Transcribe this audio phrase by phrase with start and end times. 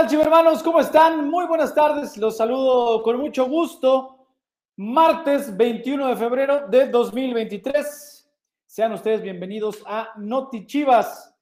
[0.00, 0.62] tal, chivermanos?
[0.62, 1.28] ¿Cómo están?
[1.28, 2.16] Muy buenas tardes.
[2.16, 4.28] Los saludo con mucho gusto.
[4.76, 8.32] Martes 21 de febrero de 2023.
[8.64, 11.36] Sean ustedes bienvenidos a Noti Chivas,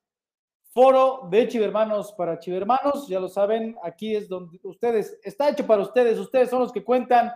[0.73, 3.07] foro de chivermanos para chivermanos.
[3.07, 6.19] Ya lo saben, aquí es donde ustedes, está hecho para ustedes.
[6.19, 7.31] Ustedes son los que cuentan.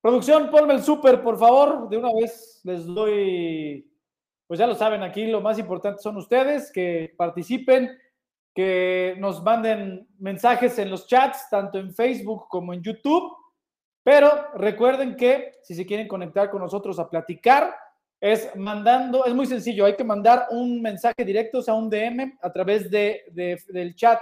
[0.00, 1.88] Producción, ponme el súper, por favor.
[1.88, 3.88] De una vez les doy,
[4.48, 7.96] pues ya lo saben, aquí lo más importante son ustedes que participen
[8.54, 13.32] que nos manden mensajes en los chats, tanto en Facebook como en YouTube.
[14.02, 17.74] Pero recuerden que si se quieren conectar con nosotros a platicar,
[18.20, 22.36] es mandando, es muy sencillo, hay que mandar un mensaje directo, o sea, un DM
[22.42, 24.20] a través de, del chat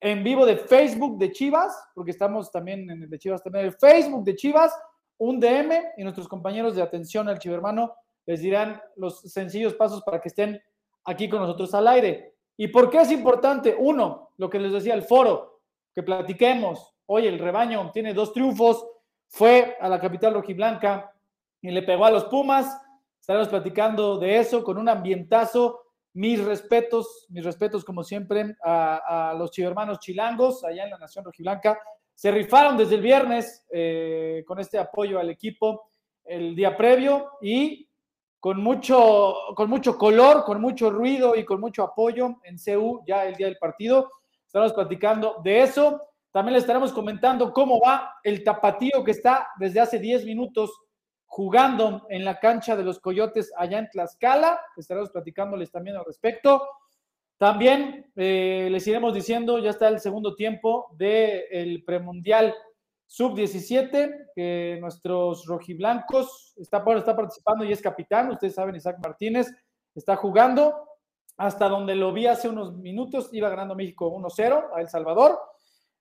[0.00, 3.72] en vivo de Facebook de Chivas, porque estamos también en el de Chivas, también el
[3.72, 4.72] Facebook de Chivas,
[5.18, 7.94] un DM y nuestros compañeros de atención al chivermano
[8.26, 10.60] les dirán los sencillos pasos para que estén
[11.04, 12.33] aquí con nosotros al aire.
[12.56, 13.74] ¿Y por qué es importante?
[13.76, 15.60] Uno, lo que les decía el foro,
[15.94, 16.94] que platiquemos.
[17.06, 18.86] Oye, el rebaño tiene dos triunfos,
[19.28, 21.12] fue a la capital rojiblanca
[21.60, 22.80] y le pegó a los Pumas.
[23.18, 25.80] Estaremos platicando de eso con un ambientazo.
[26.12, 31.80] Mis respetos, mis respetos como siempre a, los chivermanos chilangos allá en la Nación Rojiblanca.
[32.14, 35.90] Se rifaron desde el viernes eh, con este apoyo al equipo
[36.24, 37.88] el día previo y
[38.44, 43.24] con mucho, con mucho color, con mucho ruido y con mucho apoyo en CU ya
[43.24, 44.10] el día del partido.
[44.44, 45.98] Estamos platicando de eso.
[46.30, 50.78] También le estaremos comentando cómo va el tapatío que está desde hace 10 minutos
[51.24, 54.60] jugando en la cancha de los Coyotes allá en Tlaxcala.
[54.76, 56.68] Estaremos platicándoles también al respecto.
[57.38, 62.54] También eh, les iremos diciendo, ya está el segundo tiempo del premundial
[63.06, 69.52] sub-17, que nuestros rojiblancos está, está participando y es capitán, ustedes saben, Isaac Martínez
[69.94, 70.88] está jugando,
[71.36, 75.38] hasta donde lo vi hace unos minutos, iba ganando México 1-0 a El Salvador.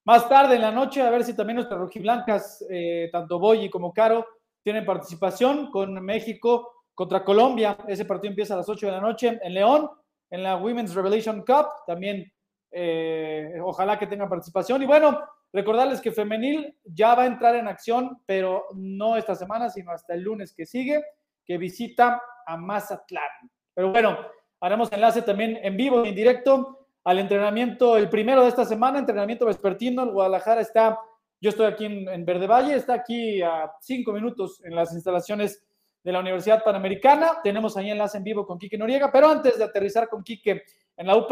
[0.05, 3.93] Más tarde en la noche, a ver si también nuestras rojiblancas, eh, tanto Boyi como
[3.93, 4.25] Caro,
[4.61, 7.77] tienen participación con México contra Colombia.
[7.87, 9.89] Ese partido empieza a las 8 de la noche en León,
[10.29, 11.67] en la Women's Revelation Cup.
[11.87, 12.31] También
[12.71, 14.81] eh, ojalá que tengan participación.
[14.81, 15.21] Y bueno,
[15.53, 20.15] Recordarles que Femenil ya va a entrar en acción, pero no esta semana, sino hasta
[20.15, 21.03] el lunes que sigue,
[21.45, 23.29] que visita a Mazatlán.
[23.71, 24.17] Pero bueno,
[24.59, 29.45] haremos enlace también en vivo en directo al entrenamiento, el primero de esta semana, entrenamiento
[29.45, 30.03] vespertino.
[30.03, 30.99] El Guadalajara está,
[31.39, 35.63] yo estoy aquí en, Verde Valle, está aquí a cinco minutos en las instalaciones
[36.03, 37.41] de la Universidad Panamericana.
[37.43, 40.63] Tenemos ahí enlace en vivo con Quique Noriega, pero antes de aterrizar con Quique
[40.97, 41.31] en la UP,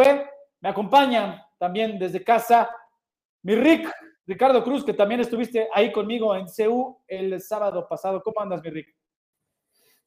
[0.59, 2.70] me acompañan también desde casa
[3.44, 3.92] mi Rick,
[4.31, 8.24] Ricardo Cruz, que también estuviste ahí conmigo en CEU el sábado pasado.
[8.24, 8.96] ¿Cómo andas, mi Rick?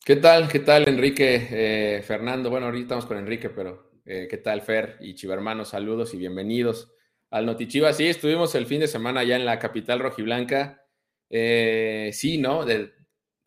[0.03, 0.49] ¿Qué tal?
[0.49, 1.47] ¿Qué tal, Enrique?
[1.51, 5.69] Eh, Fernando, bueno, ahorita estamos con Enrique, pero eh, ¿qué tal, Fer y Chivermanos?
[5.69, 6.91] Saludos y bienvenidos
[7.29, 7.93] al Notichiva.
[7.93, 10.83] Sí, estuvimos el fin de semana allá en la capital rojiblanca.
[11.29, 12.65] Eh, sí, ¿no?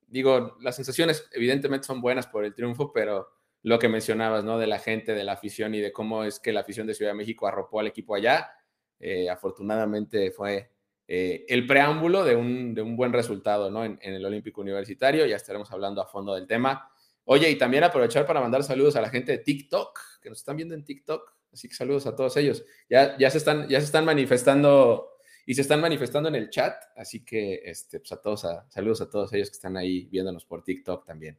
[0.06, 3.30] digo, las sensaciones evidentemente son buenas por el triunfo, pero
[3.64, 4.60] lo que mencionabas, ¿no?
[4.60, 7.14] De la gente, de la afición y de cómo es que la afición de Ciudad
[7.14, 8.52] de México arropó al equipo allá
[9.00, 10.72] eh, afortunadamente fue
[11.08, 13.86] eh, el preámbulo de un, de un, buen resultado ¿no?
[13.86, 15.26] en, el Olímpico Universitario.
[15.26, 16.90] Ya estaremos hablando a fondo del tema.
[17.26, 20.58] Oye, y también aprovechar para mandar saludos a la gente de TikTok, que nos están
[20.58, 21.34] viendo en TikTok.
[21.52, 22.64] Así que saludos a todos ellos.
[22.90, 25.12] Ya, ya, se, están, ya se están manifestando
[25.46, 26.76] y se están manifestando en el chat.
[26.96, 30.64] Así que este, pues a todos, saludos a todos ellos que están ahí viéndonos por
[30.64, 31.38] TikTok también.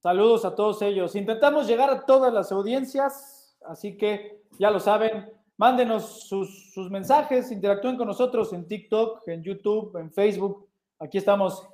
[0.00, 1.14] Saludos a todos ellos.
[1.14, 5.30] Intentamos llegar a todas las audiencias, así que ya lo saben,
[5.62, 10.68] Mándenos sus, mensajes, interactúen con nosotros en TikTok, en YouTube, en Facebook.
[10.98, 11.64] Aquí estamos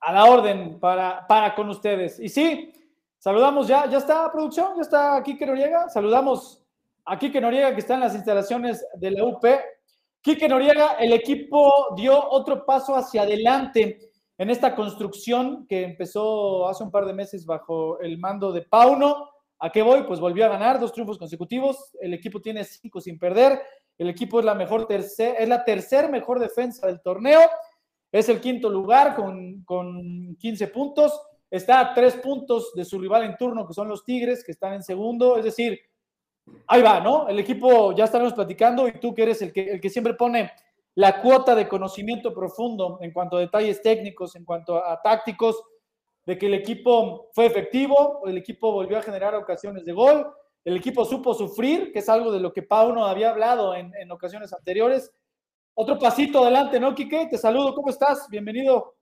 [0.00, 2.18] a la orden para, para con ustedes.
[2.18, 2.72] Y sí,
[3.18, 5.90] saludamos ya, ya está producción, ya está Quique Noriega.
[5.90, 6.64] Saludamos
[7.04, 9.44] a Quique Noriega que está en las instalaciones de la UP.
[10.22, 16.82] Quique Noriega, el equipo dio otro paso hacia adelante en esta construcción que empezó hace
[16.82, 19.33] un par de meses bajo el mando de Pauno
[19.64, 20.02] ¿A qué voy?
[20.02, 21.96] Pues volvió a ganar dos triunfos consecutivos.
[21.98, 23.62] El equipo tiene cinco sin perder.
[23.96, 27.40] El equipo es la mejor tercer, es la tercer mejor defensa del torneo.
[28.12, 31.18] Es el quinto lugar con, con 15 puntos.
[31.50, 34.74] Está a tres puntos de su rival en turno, que son los Tigres, que están
[34.74, 35.38] en segundo.
[35.38, 35.80] Es decir,
[36.66, 37.26] ahí va, ¿no?
[37.26, 40.52] El equipo ya estaremos platicando y tú que eres el que, el que siempre pone
[40.96, 45.62] la cuota de conocimiento profundo en cuanto a detalles técnicos, en cuanto a tácticos,
[46.26, 50.26] de que el equipo fue efectivo, el equipo volvió a generar ocasiones de gol,
[50.64, 54.52] el equipo supo sufrir, que es algo de lo que Pauno había hablado en, ocasiones
[54.52, 55.12] anteriores.
[55.74, 57.26] Otro pasito adelante, ¿no, Quique?
[57.30, 58.26] Te saludo, ¿cómo estás?
[58.30, 58.94] Bienvenido.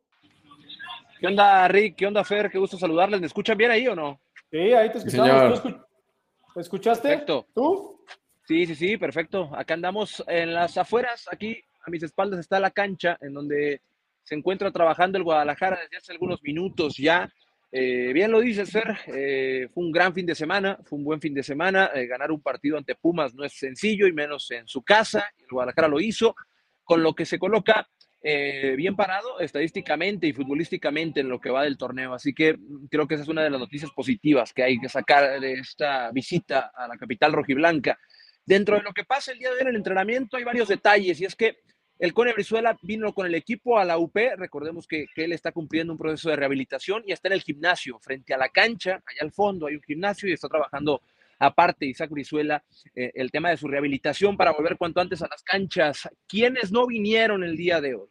[1.20, 1.96] ¿Qué onda, Rick?
[1.96, 2.50] ¿Qué onda, Fer?
[2.50, 3.20] Qué gusto saludarles.
[3.20, 4.20] ¿Me escuchan bien ahí o no?
[4.50, 5.62] Sí, ahí te escuchamos.
[5.62, 7.08] ¿Te escuchaste?
[7.08, 7.46] Perfecto.
[7.54, 8.04] ¿Tú?
[8.44, 9.48] Sí, sí, sí, perfecto.
[9.54, 11.28] Acá andamos en las afueras.
[11.30, 13.80] Aquí a mis espaldas está la cancha en donde
[14.22, 17.30] se encuentra trabajando el Guadalajara desde hace algunos minutos ya.
[17.74, 21.20] Eh, bien lo dices, Fer, eh, fue un gran fin de semana, fue un buen
[21.20, 21.90] fin de semana.
[21.94, 25.24] Eh, ganar un partido ante Pumas no es sencillo y menos en su casa.
[25.38, 26.36] El Guadalajara lo hizo,
[26.84, 27.88] con lo que se coloca
[28.24, 32.14] bien parado estadísticamente y futbolísticamente en lo que va del torneo.
[32.14, 32.56] Así que
[32.88, 36.12] creo que esa es una de las noticias positivas que hay que sacar de esta
[36.12, 37.98] visita a la capital rojiblanca.
[38.46, 41.20] Dentro de lo que pasa el día de hoy en el entrenamiento hay varios detalles
[41.20, 41.62] y es que
[42.02, 45.92] el Cone Brizuela vino con el equipo a la UP, recordemos que, él está cumpliendo
[45.92, 49.30] un proceso de rehabilitación y está en el gimnasio, frente a la cancha, allá al
[49.30, 51.00] fondo hay un gimnasio y está trabajando
[51.38, 52.64] aparte Isaac Brizuela
[52.96, 56.08] eh, el tema de su rehabilitación para volver cuanto antes a las canchas.
[56.26, 58.08] ¿Quiénes no vinieron el día de hoy?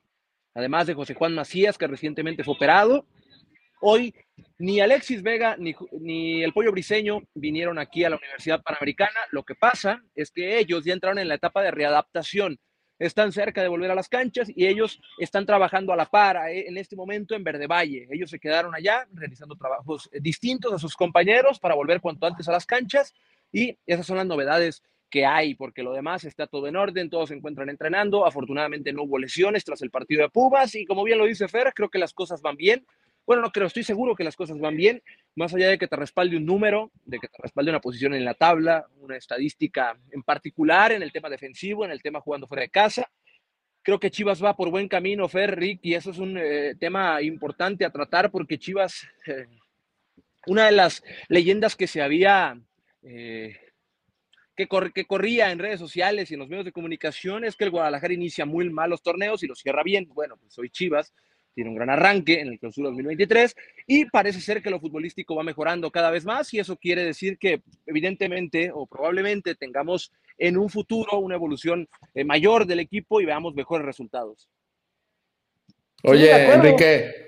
[0.54, 3.06] Además de José Juan Macías, que recientemente fue operado,
[3.84, 4.14] Hoy
[4.60, 9.20] ni Alexis Vega ni, ni, el Pollo Briseño vinieron aquí a la Universidad Panamericana.
[9.32, 12.60] Lo que pasa es que ellos ya entraron en la etapa de readaptación.
[13.02, 16.68] Están cerca de volver a las canchas y ellos están trabajando a la par eh,
[16.68, 18.08] en este momento en Verde Valle.
[18.12, 22.48] Ellos se quedaron allá realizando trabajos eh, distintos a sus compañeros para volver cuanto antes
[22.48, 23.16] a las canchas
[23.52, 27.30] y esas son las novedades que hay, porque lo demás está todo en orden, todos
[27.30, 28.24] se encuentran entrenando.
[28.24, 31.74] Afortunadamente no hubo lesiones tras el partido de Pumas y como bien lo dice Fer,
[31.74, 32.86] creo que las cosas van bien.
[33.26, 35.02] Bueno, no creo, estoy seguro que las cosas van bien,
[35.36, 38.26] más allá de que te respalde un número, de que te respalde una posición en
[38.26, 42.64] la tabla, una estadística en particular en el tema defensivo, en el tema jugando fuera
[42.64, 43.10] de casa.
[43.84, 47.22] Creo que Chivas va por buen camino, Fer, Rick, y eso es un eh, tema
[47.22, 49.48] importante a tratar porque Chivas, eh,
[50.48, 52.60] una de las leyendas que se había,
[53.04, 53.56] eh,
[54.56, 57.72] que, que corría en redes sociales y en los medios de comunicación es que el
[57.72, 60.08] Guadalajara inicia muy mal los torneos y los cierra bien.
[60.14, 61.14] Bueno, pues soy Chivas
[61.54, 63.56] tiene un gran arranque en el clausura 2023
[63.88, 67.38] y parece ser que lo futbolístico va mejorando cada vez más y eso quiere decir
[67.38, 73.26] que evidentemente o probablemente tengamos en un futuro una evolución eh, mayor del equipo y
[73.26, 74.50] veamos mejores resultados.
[76.04, 77.22] Oye, Enrique,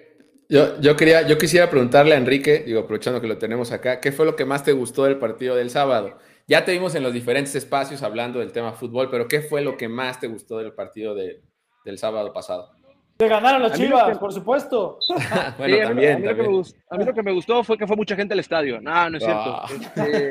[0.49, 4.11] yo, yo, quería, yo quisiera preguntarle a Enrique, digo, aprovechando que lo tenemos acá, ¿qué
[4.11, 6.17] fue lo que más te gustó del partido del sábado?
[6.47, 9.77] Ya te vimos en los diferentes espacios hablando del tema fútbol, pero ¿qué fue lo
[9.77, 12.71] que más te gustó del partido del sábado pasado?
[13.23, 14.99] Te ganaron las chivas, por supuesto.
[15.57, 18.81] bueno, también, a, mí, Lo que me gustó, fue que fue mucha gente al estadio.
[18.81, 19.61] No, no es cierto.
[19.61, 19.65] Ah.
[19.69, 20.29] Este,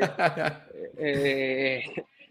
[0.97, 1.83] eh,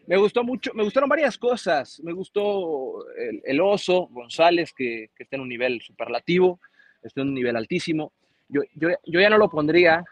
[0.06, 1.99] me gustó mucho, me gustaron varias cosas.
[2.05, 3.05] Me gustó
[3.44, 6.61] el, oso, González, que, está en un nivel superlativo,
[7.03, 8.12] está en un nivel altísimo.
[8.49, 10.05] Yo, yo, yo ya no lo pondría,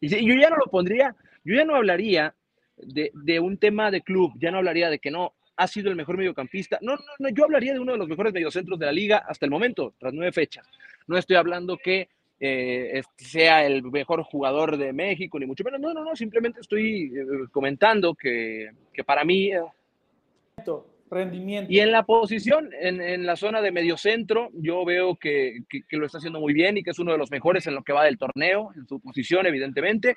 [0.00, 1.14] yo ya no lo pondría,
[1.44, 2.34] yo ya no hablaría
[2.78, 5.96] de, de, un tema de club, ya no hablaría de que no, ha sido el
[5.96, 6.78] mejor mediocampista.
[6.80, 9.44] No, no, no, yo hablaría de uno de los mejores mediocentros de la liga hasta
[9.44, 10.66] el momento, tras nueve fechas.
[11.06, 12.08] No estoy hablando que
[12.40, 15.78] eh, sea el mejor jugador de México, ni mucho menos.
[15.78, 19.52] No, no, no, simplemente estoy eh, comentando que, que, para mí...
[19.52, 19.60] Eh,
[21.10, 21.70] rendimiento.
[21.70, 25.96] Y en la posición, en, en la zona de mediocentro, yo veo que, que, que,
[25.98, 27.92] lo está haciendo muy bien y que es uno de los mejores en lo que
[27.92, 30.14] va del torneo, en su posición, evidentemente.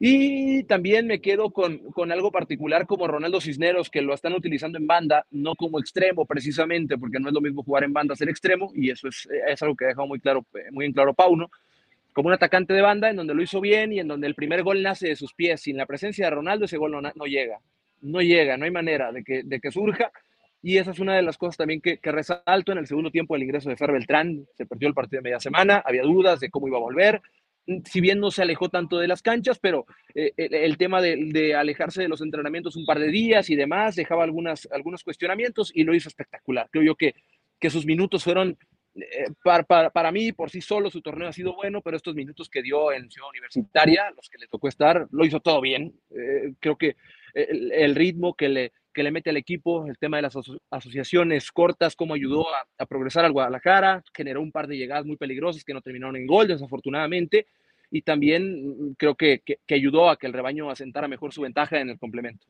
[0.00, 4.78] Y también me quedo con, con, algo particular como Ronaldo Cisneros, que lo están utilizando
[4.78, 8.28] en banda, no como extremo precisamente, porque no es lo mismo jugar en banda ser
[8.28, 11.50] extremo, y eso es, es algo que ha dejado muy, claro, muy en claro Pauno,
[12.12, 14.62] como un atacante de banda en donde lo hizo bien y en donde el primer
[14.62, 15.62] gol nace de sus pies.
[15.62, 17.58] Sin la presencia de Ronaldo, ese gol no, no llega,
[18.00, 20.10] no llega, no hay manera de que, de que surja.
[20.62, 23.34] Y esa es una de las cosas también que, que resalto en el segundo tiempo
[23.34, 24.46] del ingreso de Fer Beltrán.
[24.56, 27.22] Se perdió el partido de media semana, había dudas de cómo iba a volver
[27.84, 32.02] si bien no se alejó tanto de las canchas, pero eh, el, tema de, alejarse
[32.02, 36.08] de los entrenamientos un par de días y demás dejaba algunos cuestionamientos y lo hizo
[36.08, 36.68] espectacular.
[36.70, 37.14] Creo yo que,
[37.58, 38.58] que sus minutos fueron,
[38.94, 42.50] eh, para, para, mí, por sí solo, su torneo ha sido bueno, pero estos minutos
[42.50, 45.94] que dio en Ciudad Universitaria, los que le tocó estar, lo hizo todo bien.
[46.10, 46.96] Eh, creo que
[47.34, 50.36] el, ritmo que le, que le mete al equipo, el tema de las
[50.70, 52.46] asociaciones cortas, cómo ayudó
[52.78, 56.26] a, progresar al Guadalajara, generó un par de llegadas muy peligrosas que no terminaron en
[56.26, 57.46] gol, desafortunadamente,
[57.90, 61.90] y también creo que, que, ayudó a que el rebaño asentara mejor su ventaja en
[61.90, 62.46] el complemento.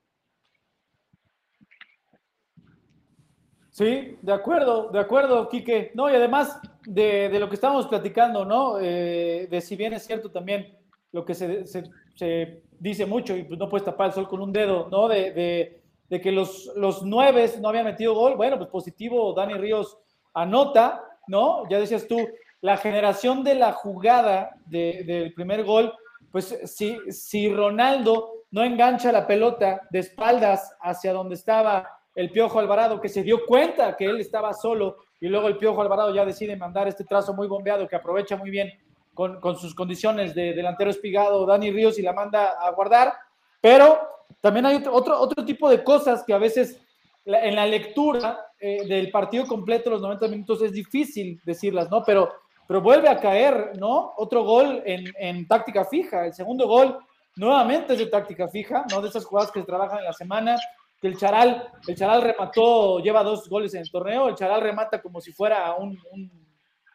[3.70, 5.92] Sí, de acuerdo, de acuerdo, Quique.
[5.94, 8.78] No, y además de, de lo que estábamos platicando, ¿no?
[8.78, 10.76] Eh, de si bien es cierto también
[11.10, 14.52] lo que se, se, dice mucho y pues no puedes tapar el sol con un
[14.52, 15.08] dedo, ¿no?
[15.08, 15.81] De
[16.12, 18.36] de que los, los nueve no habían metido gol.
[18.36, 19.96] Bueno, pues positivo, Dani Ríos
[20.34, 21.66] anota, ¿no?
[21.70, 22.18] Ya decías tú,
[22.60, 25.90] la generación de la jugada del primer gol,
[26.30, 32.58] pues si, si Ronaldo no engancha la pelota de espaldas hacia donde estaba el Piojo
[32.58, 36.26] Alvarado, que se dio cuenta que él estaba solo y luego el Piojo Alvarado ya
[36.26, 38.70] decide mandar este trazo muy bombeado que aprovecha muy bien
[39.14, 43.14] con, con sus condiciones de delantero espigado Dani Ríos y la manda a guardar,
[43.62, 46.80] pero también hay otro, otro tipo de cosas que a veces
[47.24, 52.02] en la lectura eh, del partido completo, los 90 minutos, es difícil decirlas, ¿no?
[52.04, 52.32] Pero,
[52.66, 54.12] pero vuelve a caer, ¿no?
[54.16, 56.26] Otro gol en, en táctica fija.
[56.26, 56.98] El segundo gol
[57.36, 59.00] nuevamente es de táctica fija, ¿no?
[59.00, 60.56] De esas jugadas que se trabajan en la semana
[61.02, 65.02] que el Charal, el Charal remató, lleva dos goles en el torneo, el Charal remata
[65.02, 65.98] como si fuera un,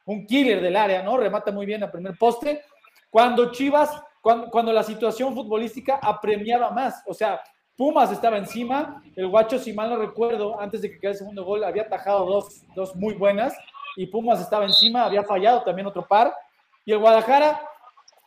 [0.05, 1.17] un, killer del área, ¿no?
[1.17, 2.63] Remata muy bien a primer poste.
[3.09, 4.01] Cuando Chivas,
[4.51, 7.41] cuando, la situación futbolística apremiaba más, o sea,
[7.75, 11.45] Pumas estaba encima, el Guacho, si mal no recuerdo, antes de que quede el segundo
[11.45, 13.55] gol, había atajado dos, dos muy buenas,
[13.95, 16.33] y Pumas estaba encima, había fallado también otro par,
[16.85, 17.61] y el Guadalajara,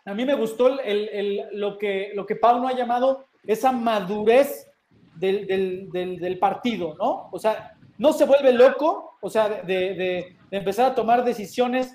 [0.05, 4.71] a mí me gustó lo, que, lo que ha llamado esa madurez
[5.17, 7.29] del, partido, ¿no?
[7.33, 11.95] O sea, no se vuelve loco, o sea, de, empezar a tomar decisiones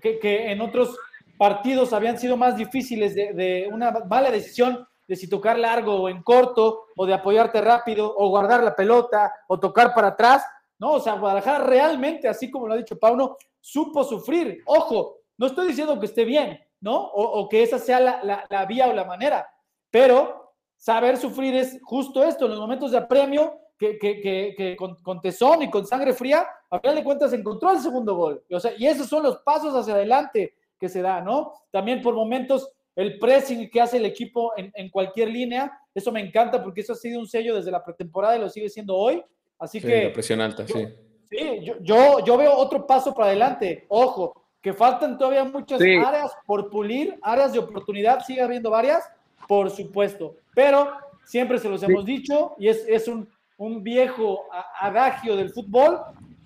[0.00, 0.96] que, en otros
[1.42, 6.22] partidos habían sido más difíciles, de, una mala decisión de si tocar largo o en
[6.22, 10.44] corto, o de apoyarte rápido, o guardar la pelota, o tocar para atrás,
[10.78, 10.92] ¿no?
[10.92, 14.62] O sea, Guadalajara realmente, así como lo ha dicho Pauno, supo sufrir.
[14.66, 16.94] Ojo, no estoy diciendo que esté bien, ¿no?
[16.94, 19.44] O, que esa sea la, vía o la manera,
[19.90, 25.64] pero saber sufrir es justo esto, en los momentos de apremio, que, con, con, tesón
[25.64, 28.44] y con sangre fría, a final de cuentas encontró el segundo gol.
[28.48, 31.52] O sea, y esos son los pasos hacia adelante que se da, ¿no?
[31.70, 36.18] También por momentos el pressing que hace el equipo en, en cualquier línea, eso me
[36.18, 39.22] encanta porque eso ha sido un sello desde la pretemporada y lo sigue siendo hoy.
[39.60, 40.06] Así sí, que...
[40.06, 40.88] Impresionante, sí.
[41.30, 43.86] Sí, yo, yo, yo, veo otro paso para adelante.
[43.90, 45.94] Ojo, que faltan todavía muchas sí.
[45.94, 49.08] áreas por pulir, áreas de oportunidad, sigue habiendo varias,
[49.46, 50.34] por supuesto.
[50.52, 50.90] Pero
[51.24, 54.46] siempre se los hemos dicho y es, es un, un, viejo
[54.80, 56.00] adagio del fútbol,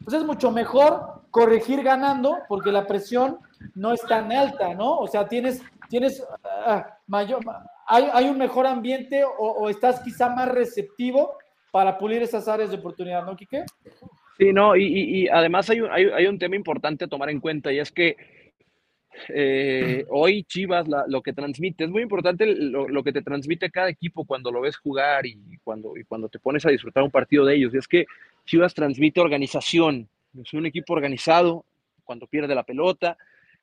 [0.05, 3.39] pues es mucho mejor corregir ganando porque la presión
[3.75, 4.99] no es tan alta, ¿no?
[4.99, 7.41] O sea, tienes, tienes uh, mayor,
[7.87, 11.37] hay, hay, un mejor ambiente o, estás quizá más receptivo
[11.71, 13.65] para pulir esas áreas de oportunidad, ¿no, Quique?
[14.39, 17.73] Sí, no, y, y, además hay un, hay, un tema importante a tomar en cuenta
[17.73, 18.17] y es que
[19.29, 23.89] eh, hoy Chivas lo que transmite, es muy importante lo, lo, que te transmite cada
[23.89, 27.47] equipo cuando lo ves jugar y cuando, y cuando te pones a disfrutar un partido
[27.47, 27.73] de ellos.
[27.73, 28.05] Y es que
[28.45, 30.07] Chivas transmite organización,
[30.39, 31.65] es un equipo organizado
[32.05, 33.17] cuando pierde la pelota,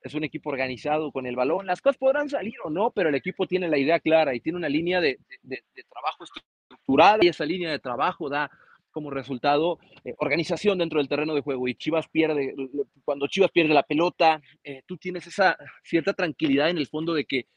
[0.03, 1.65] es un equipo organizado con el balón.
[1.65, 4.57] Las cosas podrán salir o no, pero el equipo tiene la idea clara y tiene
[4.57, 8.51] una línea de, de, trabajo estructurada y esa línea de trabajo da
[8.91, 12.53] como resultado eh, organización dentro del terreno de juego y Chivas pierde,
[13.03, 17.25] cuando Chivas pierde la pelota, eh, tú tienes esa cierta tranquilidad en el fondo de
[17.25, 17.47] que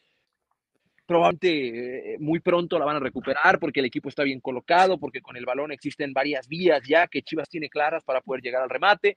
[1.04, 5.20] probablemente eh, muy pronto la van a recuperar porque el equipo está bien colocado, porque
[5.20, 8.70] con el balón existen varias vías ya que Chivas tiene claras para poder llegar al
[8.70, 9.16] remate.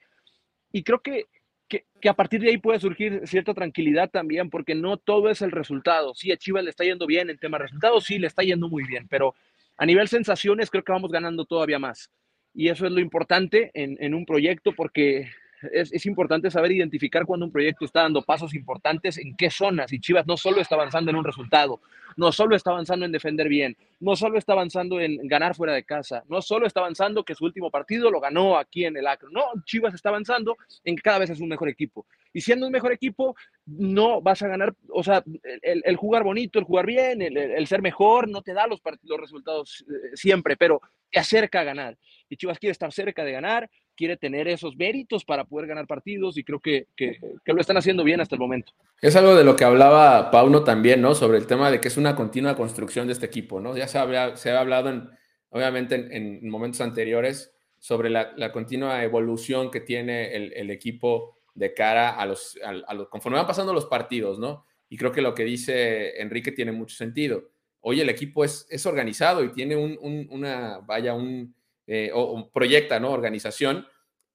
[0.71, 1.25] Y creo que,
[1.69, 5.41] que, que, a partir de ahí puede surgir cierta tranquilidad también, porque no todo es
[5.41, 6.13] el resultado.
[6.15, 8.67] Sí, a Chivas le está yendo bien en tema de resultados, sí, le está yendo
[8.67, 9.35] muy bien, pero
[9.77, 12.11] a nivel sensaciones, creo que vamos ganando todavía más.
[12.53, 15.29] Y eso es lo importante en, en un proyecto porque
[15.71, 19.91] es, es, importante saber identificar cuando un proyecto está dando pasos importantes en qué zonas.
[19.93, 21.81] Y Chivas no solo está avanzando en un resultado,
[22.17, 25.83] no solo está avanzando en defender bien, no solo está avanzando en ganar fuera de
[25.83, 29.29] casa, no solo está avanzando que su último partido lo ganó aquí en el Acro.
[29.31, 32.05] No, Chivas está avanzando en que cada vez es un mejor equipo.
[32.33, 33.35] Y siendo un mejor equipo,
[33.65, 35.23] no vas a ganar, o sea,
[35.61, 38.81] el, el jugar bonito, el jugar bien, el, el, ser mejor, no te da los,
[39.03, 41.97] los resultados eh, siempre, pero te acerca a ganar.
[42.29, 46.37] Y Chivas quiere estar cerca de ganar, quiere tener esos méritos para poder ganar partidos
[46.37, 48.71] y creo que, que, que, lo están haciendo bien hasta el momento.
[49.01, 51.15] Es algo de lo que hablaba Pauno también, ¿no?
[51.15, 53.75] Sobre el tema de que es una continua construcción de este equipo, ¿no?
[53.75, 55.09] Ya se, había, se ha hablado, en,
[55.49, 61.37] obviamente, en, en, momentos anteriores sobre la, la, continua evolución que tiene el, el equipo
[61.53, 64.63] de cara a los, a, a los, conforme van pasando los partidos, ¿no?
[64.87, 67.49] Y creo que lo que dice Enrique tiene mucho sentido.
[67.81, 71.53] Hoy el equipo es, es organizado y tiene un, un, una, vaya, un,
[71.91, 73.11] eh, o, proyecta, ¿no?
[73.11, 73.87] Organización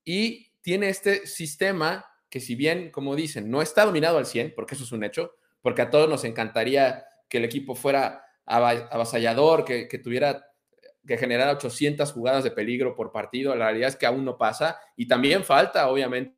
[0.05, 4.75] y tiene este sistema que si bien, como dicen, no está dominado al 100, porque
[4.75, 9.87] eso es un hecho, porque a todos nos encantaría que el equipo fuera avasallador, que,
[9.87, 10.45] que tuviera
[11.07, 14.81] que generara 800 jugadas de peligro por partido, la realidad es que aún no pasa
[14.97, 16.37] y también falta, obviamente,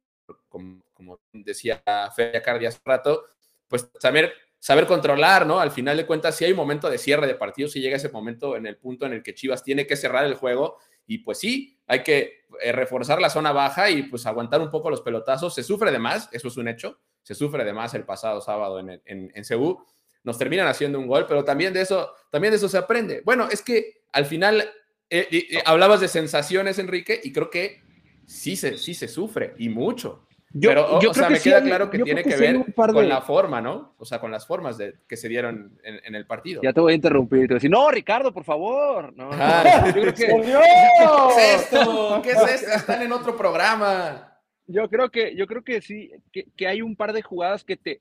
[0.48, 1.82] como, decía
[2.14, 3.24] Feria Cardi rato,
[3.68, 5.60] pues saber, saber controlar, ¿no?
[5.60, 8.10] Al final de cuentas, si hay un momento de cierre de partido, si llega ese
[8.10, 11.38] momento en el punto en el que Chivas tiene que cerrar el juego, y pues
[11.38, 15.54] sí, hay que eh, reforzar la zona baja y pues aguantar un poco los pelotazos.
[15.54, 18.80] Se sufre de más, eso es un hecho, se sufre de más el pasado sábado
[18.80, 19.84] en, en, en Cebú.
[20.24, 23.22] Nos terminan haciendo un gol, pero también de eso, también de eso se aprende.
[23.24, 24.68] Bueno, es que al final
[25.08, 27.82] eh, hablabas de sensaciones, Enrique, y creo que
[28.26, 30.25] sí se, sí se sufre y mucho.
[30.58, 33.94] Yo, Pero, o sea, me queda claro que tiene que, ver con la forma, ¿no?
[33.98, 36.62] O sea, con las formas de, que se dieron en, el partido.
[36.62, 37.40] Ya te voy a interrumpir.
[37.40, 39.12] Te voy a decir, no, Ricardo, por favor.
[39.14, 39.84] No, ah.
[39.94, 40.26] yo creo que...
[40.26, 42.20] ¿Qué es esto?
[42.22, 42.72] ¿Qué es esto?
[42.72, 44.40] Están en otro programa.
[44.66, 47.76] Yo creo que, yo creo que sí, que, que hay un par de jugadas que
[47.76, 48.00] te,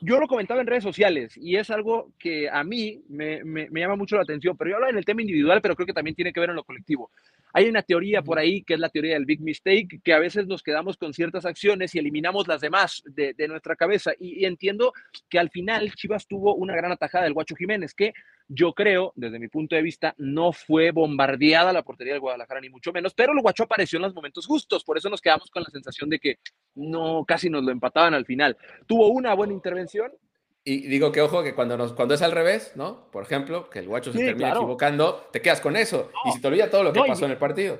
[0.00, 3.80] yo lo comentaba en redes sociales y es algo que a mí me, me, me,
[3.80, 6.14] llama mucho la atención, pero yo hablo en el tema individual, pero creo que también
[6.14, 7.10] tiene que ver en lo colectivo.
[7.52, 10.46] Hay una teoría por ahí que es la teoría del big mistake, que a veces
[10.46, 14.12] nos quedamos con ciertas acciones y eliminamos las demás de, de nuestra cabeza.
[14.18, 14.92] Y, y, entiendo
[15.30, 18.12] que al final Chivas tuvo una gran atajada del Guacho Jiménez, que
[18.48, 22.68] yo creo, desde mi punto de vista, no fue bombardeada la portería del Guadalajara, ni
[22.68, 25.62] mucho menos, pero el Guacho apareció en los momentos justos, por eso nos quedamos con
[25.62, 26.38] la sensación de que
[26.74, 28.56] no, casi nos lo empataban al final.
[28.86, 30.12] Tuvo una buena intervención.
[30.62, 33.08] Y digo que ojo que cuando, nos, cuando es al revés, ¿no?
[33.10, 36.48] Por ejemplo, que el Guacho se termina equivocando, te quedas con eso y si te
[36.48, 37.78] olvida todo lo que pasó en el partido.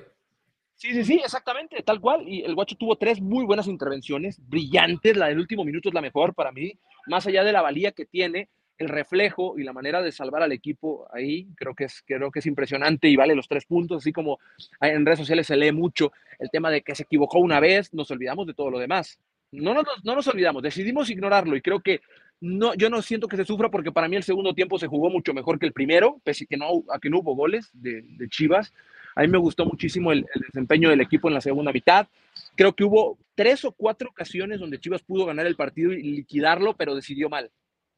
[0.77, 2.29] Sí, sí, sí, exactamente, tal cual.
[2.29, 5.17] Y el Guacho tuvo tres muy buenas intervenciones, brillantes.
[5.17, 8.05] La del último minuto es la mejor para mí, más allá de la valía que
[8.05, 12.31] tiene el reflejo y la manera de salvar al equipo ahí, creo que es, creo
[12.31, 14.39] que es impresionante y vale los tres puntos, así como
[14.81, 18.11] en redes sociales se lee mucho el tema de que se equivocó una vez, nos
[18.11, 19.19] olvidamos de todo lo demás.
[19.53, 22.01] No, no, no nos olvidamos, decidimos ignorarlo y creo que
[22.41, 25.09] no, yo no siento que se sufra porque para mí el segundo tiempo se jugó
[25.09, 28.05] mucho mejor que el primero, pese a que no, a que no hubo goles de,
[28.29, 28.73] Chivas.
[29.15, 32.07] A mí me gustó muchísimo el, desempeño del equipo en la segunda mitad.
[32.55, 36.77] Creo que hubo tres o cuatro ocasiones donde Chivas pudo ganar el partido y liquidarlo,
[36.77, 37.51] pero decidió mal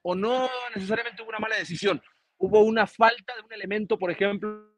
[0.02, 2.00] o no necesariamente hubo una mala decisión.
[2.38, 4.68] Hubo una falta de un elemento, por ejemplo,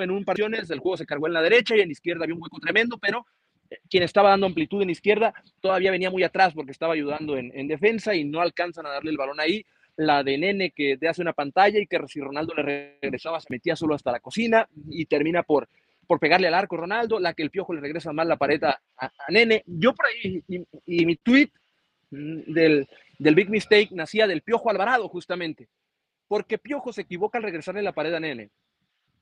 [0.00, 2.36] en un partido el juego se cargó en la derecha y en la izquierda había
[2.36, 3.26] un hueco tremendo, pero
[3.68, 7.50] eh, quien estaba dando amplitud en izquierda todavía venía muy atrás porque estaba ayudando en,
[7.54, 9.64] en, defensa y no alcanzan a darle el balón ahí.
[9.96, 12.62] La de Nene que te hace una pantalla y que si Ronaldo le
[13.02, 15.68] regresaba se metía solo hasta la cocina y termina por,
[16.06, 17.18] por pegarle al arco Ronaldo.
[17.18, 19.64] La que el piojo le regresa mal la pared a, a Nene.
[19.66, 21.50] Yo por ahí, y, y mi tweet
[22.10, 22.88] del,
[23.18, 25.68] del Big Mistake nacía del Piojo Alvarado, justamente.
[26.28, 28.50] Porque Piojo se equivoca al regresarle la pared a Nene.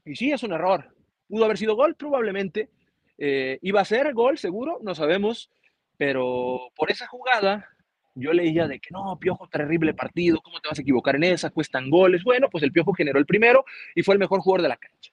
[0.05, 0.95] Y sí, es un error.
[1.29, 2.71] Pudo haber sido gol, probablemente.
[3.19, 5.51] Eh, iba a ser gol, seguro, no sabemos.
[5.97, 7.69] Pero por esa jugada,
[8.15, 11.51] yo leía de que no, Piojo, terrible partido, ¿cómo te vas a equivocar en esa?
[11.51, 12.25] Cuestan goles.
[12.25, 15.13] Bueno, pues el Piojo generó el primero y fue el mejor jugador de la cancha.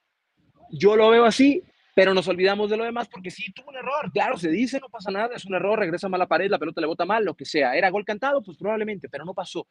[0.71, 1.63] Yo lo veo así,
[1.95, 4.89] pero nos olvidamos de lo demás porque sí, tuvo un error, claro, se dice, no
[4.89, 7.23] pasa nada, es un error, regresa mal a la pared, la pelota le bota mal,
[7.23, 7.73] lo que sea.
[7.75, 8.43] ¿Era gol cantado?
[8.43, 9.65] Pues probablemente, pero no pasó.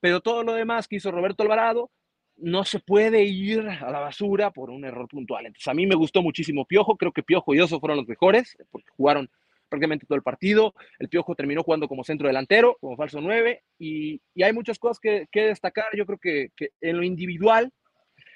[0.00, 1.92] Pero todo lo demás que hizo Roberto Alvarado
[2.36, 5.46] no se puede ir a la basura por un error puntual.
[5.46, 8.56] Entonces a mí me gustó muchísimo Piojo, creo que Piojo y Oso fueron los mejores,
[8.72, 9.30] porque jugaron
[9.68, 10.74] prácticamente todo el partido.
[10.98, 14.98] El Piojo terminó jugando como centro delantero, como falso 9, y, y hay muchas cosas
[14.98, 15.94] que, que destacar.
[15.96, 17.72] Yo creo que, que, en lo individual,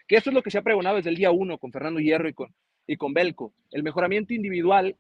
[0.07, 2.29] que eso es lo que se ha pregonado desde el día uno con Fernando Hierro
[2.29, 2.55] y con,
[2.87, 3.53] y con Belco.
[3.71, 4.97] El mejoramiento individual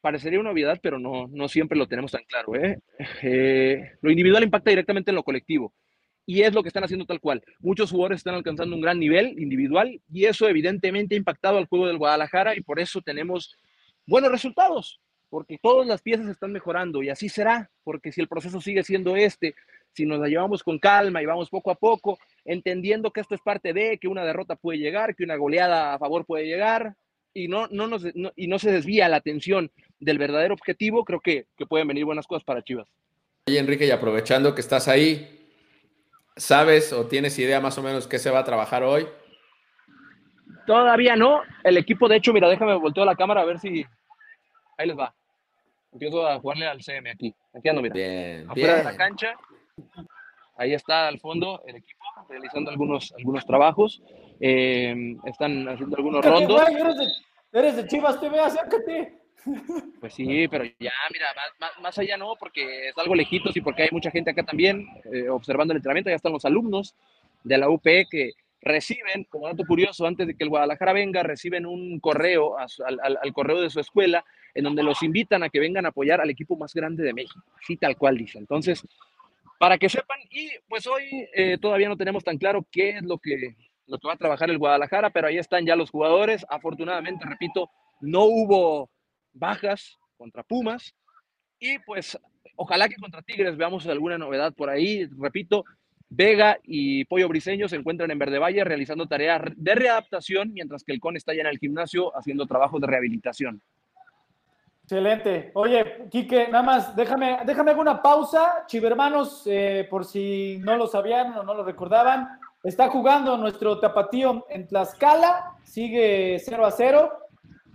[0.00, 2.54] parecería una obviedad, pero no, no siempre lo tenemos tan claro.
[2.56, 2.78] ¿eh?
[3.22, 5.72] Eh, lo individual impacta directamente en lo colectivo.
[6.26, 7.42] Y es lo que están haciendo tal cual.
[7.60, 11.86] Muchos jugadores están alcanzando un gran nivel individual y eso evidentemente ha impactado al juego
[11.86, 13.56] del Guadalajara y por eso tenemos
[14.06, 18.60] buenos resultados, porque todas las piezas están mejorando y así será, porque si el proceso
[18.60, 19.54] sigue siendo este,
[19.92, 23.40] si nos la llevamos con calma y vamos poco a poco, entendiendo que esto es
[23.40, 26.94] parte de, que una derrota puede llegar, que una goleada a favor puede llegar,
[27.34, 28.04] y no, no, nos,
[28.36, 32.26] y no se desvía la atención del verdadero objetivo, creo que, que pueden venir buenas
[32.26, 32.88] cosas para Chivas.
[33.46, 35.48] Oye, Enrique, y aprovechando que estás ahí,
[36.36, 39.06] ¿sabes o tienes idea más o menos qué se va a trabajar hoy?
[40.66, 41.42] Todavía no.
[41.64, 43.84] El equipo, de hecho, mira, déjame volteo la cámara a ver si.
[44.78, 45.14] Ahí les va.
[45.92, 47.34] Empiezo a jugarle al CM aquí.
[47.52, 47.94] Aquí ando, mira.
[47.94, 49.34] Bien, Afuera de la cancha.
[50.56, 54.02] Ahí está al fondo el equipo realizando algunos, algunos trabajos.
[54.40, 56.62] Eh, están haciendo algunos rondos.
[57.52, 59.14] eres, de, Chivas TV, acércate.
[60.00, 61.26] Pues sí, pero ya, mira,
[61.58, 64.86] más, más, allá no, porque es algo lejitos y porque hay mucha gente acá también
[65.12, 66.10] eh, observando el entrenamiento.
[66.10, 66.94] Ya están los alumnos
[67.44, 71.64] de la UP que reciben, como dato curioso, antes de que el Guadalajara venga, reciben
[71.64, 72.68] un correo al,
[73.02, 74.24] al, al, correo de su escuela
[74.54, 77.42] en donde los invitan a que vengan a apoyar al equipo más grande de México.
[77.62, 78.38] Así tal cual dice.
[78.38, 78.84] Entonces,
[79.60, 80.18] para que sepan.
[80.30, 83.54] Y pues hoy eh, todavía no tenemos tan claro qué es lo que,
[83.90, 86.46] lo que va a trabajar el Guadalajara, pero ahí están ya los jugadores.
[86.48, 87.68] Afortunadamente, repito,
[88.00, 88.88] no hubo
[89.32, 90.94] bajas contra Pumas.
[91.58, 92.16] Y pues
[92.56, 95.06] ojalá que contra Tigres veamos alguna novedad por ahí.
[95.18, 95.64] Repito,
[96.08, 100.92] Vega y Pollo Briseño se encuentran en Verde Valle realizando tareas de readaptación, mientras que
[100.92, 103.60] el CON está ya en el gimnasio haciendo trabajos de rehabilitación.
[104.84, 105.52] Excelente.
[105.54, 108.64] Oye, Quique, nada más, déjame, déjame una pausa.
[108.66, 114.46] Chivermanos, eh, por si no lo sabían o no lo recordaban, está jugando nuestro tapatío
[114.50, 117.12] en Tlaxcala, sigue 0 a 0.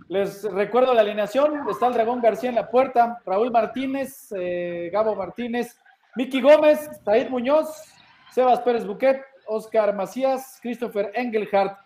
[0.08, 1.68] Les recuerdo la alineación.
[1.68, 5.76] Está el Dragón García en la puerta, Raúl Martínez, eh, Gabo Martínez,
[6.14, 7.82] Miki Gómez, Said Muñoz,
[8.32, 11.76] Sebas Pérez Buquet, Oscar Macías, Christopher Engelhardt,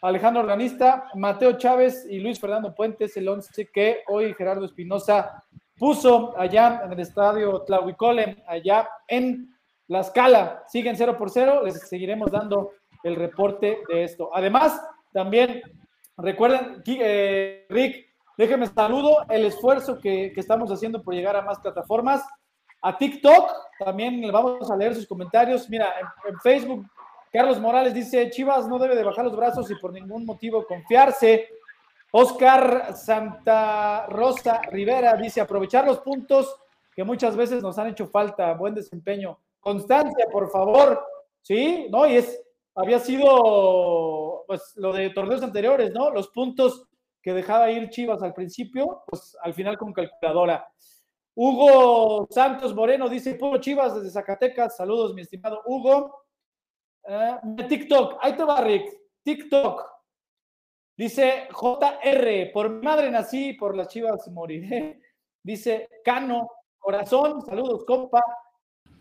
[0.00, 5.42] Alejandro Organista, Mateo Chávez y Luis Fernando Puentes, el 11 que hoy Gerardo Espinosa
[5.76, 9.55] puso allá en el estadio Tlahuicole, allá en
[9.88, 10.64] La Scala.
[10.68, 12.72] Siguen 0 por 0, les seguiremos dando
[13.02, 14.30] el reporte de esto.
[14.32, 14.80] Además,
[15.12, 15.62] también
[16.16, 22.24] recuerden, eh, Rick, déjenme saludo el esfuerzo que, estamos haciendo por llegar a más plataformas.
[22.82, 25.68] A TikTok también le vamos a leer sus comentarios.
[25.70, 25.94] Mira,
[26.28, 26.86] en Facebook
[27.32, 31.48] Carlos Morales dice, Chivas no debe de bajar los brazos y por ningún motivo confiarse.
[32.12, 36.56] Oscar Santa Rosa Rivera dice, aprovechar los puntos
[36.94, 39.38] que muchas veces nos han hecho falta, buen desempeño.
[39.66, 41.04] Constancia, por favor.
[41.42, 42.06] Sí, ¿no?
[42.06, 42.40] Y es,
[42.76, 46.10] había sido, pues, lo de torneos anteriores, ¿no?
[46.10, 46.86] Los puntos
[47.20, 50.72] que dejaba ir Chivas al principio, pues al final con calculadora.
[51.34, 54.76] Hugo Santos Moreno dice, puro Chivas desde Zacatecas.
[54.76, 56.14] Saludos, mi estimado Hugo.
[57.02, 57.36] Eh,
[57.68, 58.64] TikTok, ahí te va.
[59.24, 59.84] TikTok.
[60.96, 65.00] Dice JR, por madre nací, por las chivas moriré.
[65.42, 66.48] Dice Cano,
[66.78, 68.22] corazón, saludos, compa.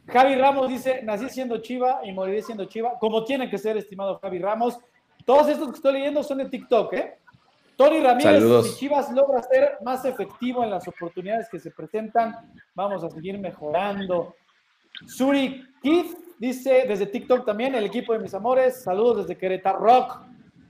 [0.07, 4.19] Javi Ramos dice, nací siendo chiva y moriré siendo chiva, como tiene que ser, estimado
[4.19, 4.77] Javi Ramos.
[5.25, 7.17] Todos estos que estoy leyendo son de TikTok, ¿eh?
[7.75, 13.03] Tony Ramírez, si Chivas logra ser más efectivo en las oportunidades que se presentan, vamos
[13.03, 14.35] a seguir mejorando.
[15.05, 20.21] Suri Keith dice desde TikTok también, el equipo de mis amores, saludos desde Querétaro Rock,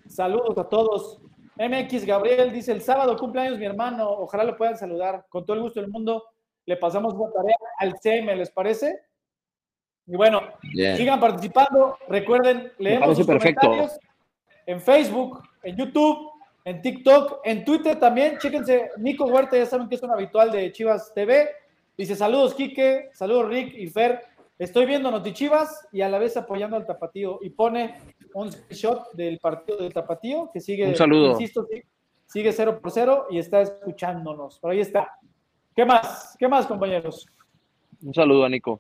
[0.08, 1.20] saludos a todos.
[1.58, 5.64] MX Gabriel dice, el sábado cumpleaños mi hermano, ojalá lo puedan saludar, con todo el
[5.64, 6.24] gusto del mundo,
[6.66, 9.00] le pasamos una tarea al CM, ¿les parece?
[10.08, 13.98] Y bueno, sigan participando, recuerden, leemos sus comentarios
[14.66, 16.32] en Facebook, en YouTube,
[16.64, 20.72] en TikTok, en Twitter también, chéquense, Nico Huerta, ya saben que es un habitual de
[20.72, 21.50] Chivas TV,
[21.98, 24.22] dice saludos Quique, saludos Rick y Fer,
[24.58, 28.00] Estoy viendo Notichivas y a la vez apoyando al Tapatío y pone
[28.34, 31.32] un shot del partido del Tapatío que sigue, un saludo.
[31.32, 31.68] insisto,
[32.26, 34.60] sigue 0 por 0 y está escuchándonos.
[34.62, 35.12] Pero ahí está.
[35.76, 36.38] ¿Qué más?
[36.40, 37.28] ¿Qué más, compañeros?
[38.02, 38.80] Un saludo a Nico.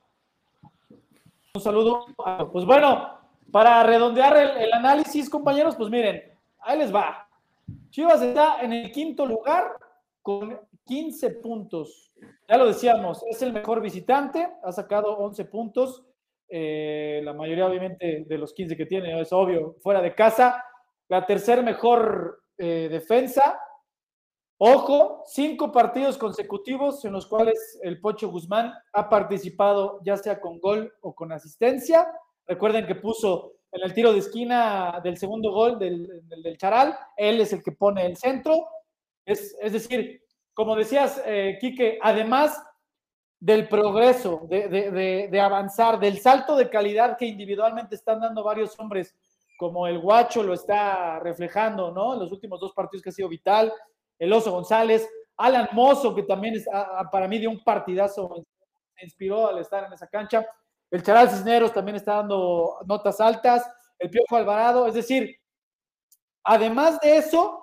[1.55, 2.05] Un saludo.
[2.51, 3.17] Pues bueno,
[3.49, 6.21] para redondear el, análisis, compañeros, pues miren,
[6.59, 7.29] ahí les va.
[7.91, 9.77] Chivas está en el quinto lugar
[10.21, 12.11] con 15 puntos.
[12.49, 16.03] Ya lo decíamos, es el mejor visitante, ha sacado 11 puntos,
[16.49, 20.61] eh, la mayoría obviamente de los 15 que tiene, es obvio, fuera de casa.
[21.07, 23.61] La tercer mejor eh, defensa.
[24.57, 30.59] Ojo, cinco partidos consecutivos en los cuales el Pocho Guzmán ha participado ya sea con
[30.59, 32.07] gol o con asistencia.
[32.47, 37.51] Recuerden que puso en el tiro de esquina del segundo gol del, Charal, él es
[37.51, 38.67] el que pone el centro.
[39.25, 40.21] Es, es decir,
[40.53, 42.63] como decías, eh, Quique, además
[43.37, 49.13] del progreso, de, avanzar, del salto de calidad que individualmente están dando varios hombres,
[49.57, 52.13] como el Guacho lo está reflejando, ¿no?
[52.13, 53.71] En los últimos dos partidos que ha sido vital,
[54.19, 56.65] el Oso González, Alan Mozo, que también es,
[57.11, 58.45] para mí dio un partidazo,
[58.95, 60.45] me inspiró al estar en esa cancha,
[60.91, 65.35] el Charal Cisneros también está dando notas altas, el Piojo Alvarado, es decir,
[66.43, 67.61] además de eso,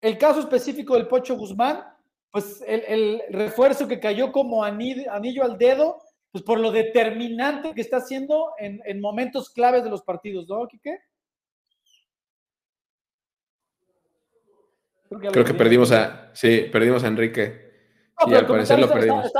[0.00, 1.84] el caso específico del Pocho Guzmán,
[2.30, 7.98] pues el, refuerzo que cayó como anillo, al dedo, pues por lo determinante que está
[7.98, 10.98] haciendo en, momentos claves de los partidos, ¿no, Quique?
[15.08, 17.70] Creo que, perdimos a, sí, perdimos a Enrique.
[18.26, 19.30] y al parecer lo perdimos.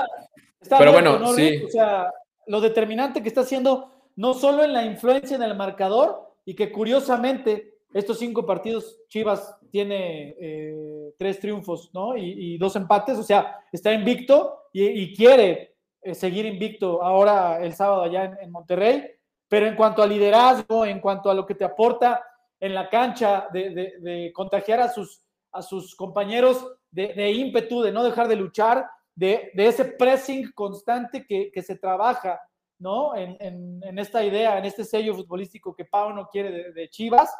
[0.78, 1.62] pero bueno, sí.
[1.64, 2.10] O sea,
[2.46, 6.70] lo determinante que está haciendo, no solo en la influencia en el marcador, y que
[6.70, 12.16] curiosamente estos cinco partidos Chivas tiene eh, tres triunfos, ¿no?
[12.16, 18.02] Y, dos empates, o sea, está invicto y, quiere eh, seguir invicto ahora el sábado
[18.02, 19.10] allá en, Monterrey.
[19.48, 22.22] Pero en cuanto a liderazgo, en cuanto a lo que te aporta
[22.58, 25.22] en la cancha, de, contagiar a sus,
[25.56, 31.62] a sus compañeros de, ímpetu, de no dejar de luchar, de, ese pressing constante que,
[31.62, 32.40] se trabaja,
[32.78, 33.16] ¿no?
[33.16, 33.36] En,
[33.82, 37.30] en, esta idea, en este sello futbolístico que Pau no quiere de Chivas,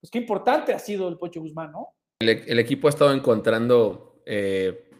[0.00, 1.94] pues qué importante ha sido el Pocho Guzmán, ¿no?
[2.20, 4.90] El, equipo ha estado encontrando eh,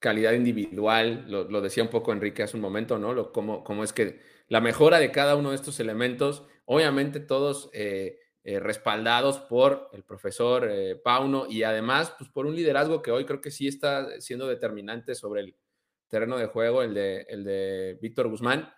[0.00, 3.12] calidad individual, lo, decía un poco Enrique hace un momento, ¿no?
[3.12, 7.70] Lo, cómo, cómo, es que la mejora de cada uno de estos elementos, obviamente todos
[7.72, 10.70] eh, eh, respaldados por el profesor
[11.02, 15.14] Pauno y además pues, por un liderazgo que hoy creo que sí está siendo determinante
[15.14, 15.56] sobre el
[16.08, 18.72] terreno de juego, el de, el de Víctor Guzmán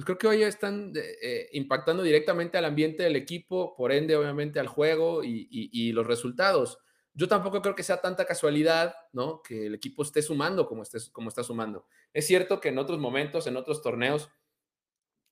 [0.00, 4.58] pues creo que hoy están eh, impactando directamente al ambiente del equipo, por ende, obviamente,
[4.58, 6.78] al juego y, los resultados.
[7.12, 9.42] yo tampoco creo que sea tanta casualidad, ¿no?
[9.42, 11.86] Que el equipo esté sumando como, esté, como está sumando.
[12.14, 14.30] Es cierto que en otros momentos, en otros torneos,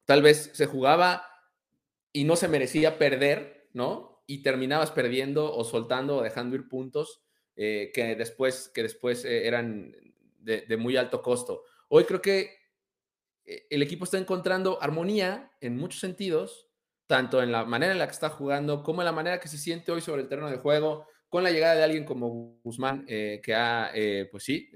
[0.04, 1.24] tal vez se jugaba
[2.12, 3.57] y no se merecía perder,
[4.26, 7.22] Y terminabas perdiendo o soltando o dejando ir puntos
[7.60, 9.92] eh, que después, que después eh, eran
[10.38, 11.64] de, muy alto costo.
[11.88, 12.52] Hoy creo que
[13.44, 16.68] eh, el equipo está encontrando armonía en muchos sentidos,
[17.06, 19.58] tanto en la manera en la que está jugando como en la manera que se
[19.58, 23.54] siente hoy sobre el terreno de juego, con la llegada de alguien como Guzmán, que
[23.54, 23.90] ha,
[24.30, 24.70] pues sí,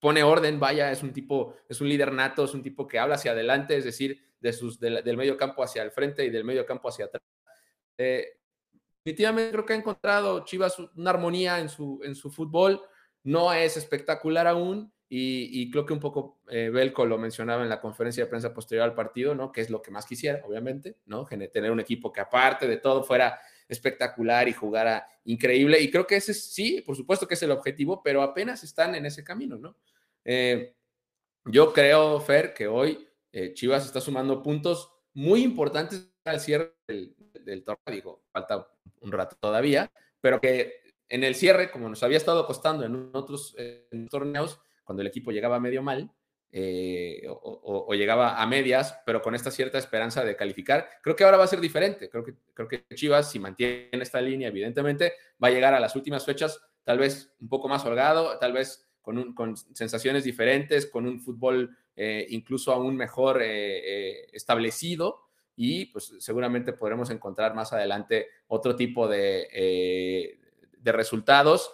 [0.00, 3.16] pone orden, vaya, es un tipo, es un líder nato, es un tipo que habla
[3.16, 6.44] hacia adelante, es decir, de sus, de, del medio campo hacia el frente y del
[6.44, 7.22] medio campo hacia atrás.
[7.96, 12.82] Definitivamente creo que ha encontrado Chivas una armonía en su, en su fútbol,
[13.22, 17.68] no es espectacular aún, y, y, creo que un poco eh, Belco lo mencionaba en
[17.68, 19.50] la conferencia de prensa posterior al partido, ¿no?
[19.50, 21.26] Que es lo que más quisiera, obviamente, ¿no?
[21.26, 25.80] Tener un equipo que aparte de todo fuera espectacular y jugara increíble.
[25.80, 29.04] Y creo que ese sí, por supuesto que es el objetivo, pero apenas están en
[29.04, 29.76] ese camino, ¿no?
[30.24, 30.76] Eh,
[31.44, 37.16] yo creo, Fer, que hoy eh, Chivas está sumando puntos muy importantes al cierre del,
[37.50, 37.94] del torneo.
[37.94, 38.68] Digo, falta
[39.00, 43.56] un rato todavía, pero que en el cierre, como nos había estado costando en otros
[44.10, 46.10] torneos, cuando el equipo llegaba medio mal
[46.52, 50.88] eh, o, llegaba a medias, pero con esta cierta esperanza de calificar.
[51.00, 52.08] Creo que ahora va a ser diferente.
[52.10, 55.94] Creo que, creo que Chivas, si mantiene esta línea, evidentemente, va a llegar a las
[55.94, 61.06] últimas fechas tal vez un poco más holgado, tal vez con, un, sensaciones diferentes, con
[61.06, 65.29] un fútbol eh, incluso aún mejor eh, establecido
[65.62, 70.40] y pues seguramente podremos encontrar más adelante otro tipo de, eh,
[70.72, 71.70] de resultados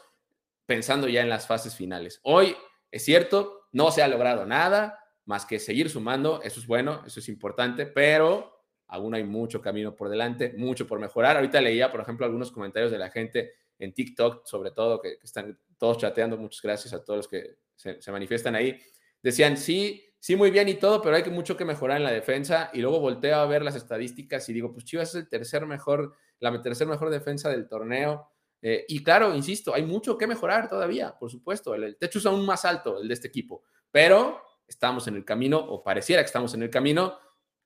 [0.66, 2.18] pensando ya en las fases finales.
[2.24, 2.56] Hoy
[2.90, 7.20] es cierto, no se ha logrado nada más que seguir sumando, eso es bueno, eso
[7.20, 11.36] es importante, pero aún hay mucho camino por delante, mucho por mejorar.
[11.36, 15.56] Ahorita leía, por ejemplo, algunos comentarios de la gente en TikTok, sobre todo, que, están
[15.78, 18.80] todos chateando, muchas gracias a todos los que se, manifiestan ahí.
[19.22, 22.70] Decían, sí, sí, muy bien y todo, pero hay mucho que mejorar en la defensa.
[22.72, 26.14] Y luego volteo a ver las estadísticas y digo, pues Chivas es el tercer mejor,
[26.38, 28.30] la tercer mejor defensa del torneo
[28.62, 31.74] eh, y claro, insisto, hay mucho que mejorar todavía, por supuesto.
[31.74, 35.24] El, el, techo es aún más alto, el de este equipo, pero estamos en el
[35.24, 37.18] camino, o pareciera que estamos en el camino.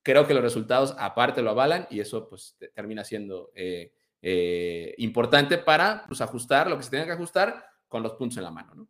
[0.03, 5.57] Creo que los resultados aparte lo avalan y eso pues termina siendo eh, eh, importante
[5.57, 8.75] para pues, ajustar lo que se tenga que ajustar con los puntos en la mano.
[8.75, 8.87] ¿no?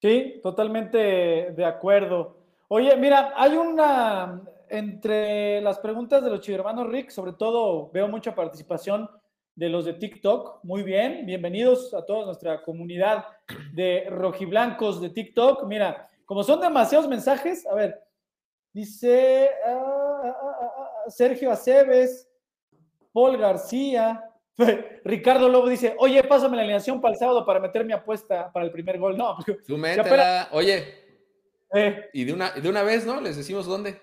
[0.00, 2.36] Sí, totalmente de acuerdo.
[2.68, 8.34] Oye, mira, hay una, entre las preguntas de los chivermanos Rick, sobre todo veo mucha
[8.34, 9.08] participación
[9.54, 10.62] de los de TikTok.
[10.64, 13.24] Muy bien, bienvenidos a toda nuestra comunidad
[13.72, 15.64] de rojiblancos de TikTok.
[15.64, 18.04] Mira, como son demasiados mensajes, a ver,
[18.74, 22.28] dice uh, uh, uh, Sergio Aceves,
[23.14, 24.30] Paul García,
[25.04, 28.64] Ricardo Lobo dice, oye, pásame la alineación para el sábado para meter mi apuesta para
[28.64, 29.16] el primer gol.
[29.16, 31.06] No, tú métela, oye.
[31.74, 32.10] Eh.
[32.12, 33.20] Y de una, de una vez, ¿no?
[33.20, 34.00] Les decimos dónde.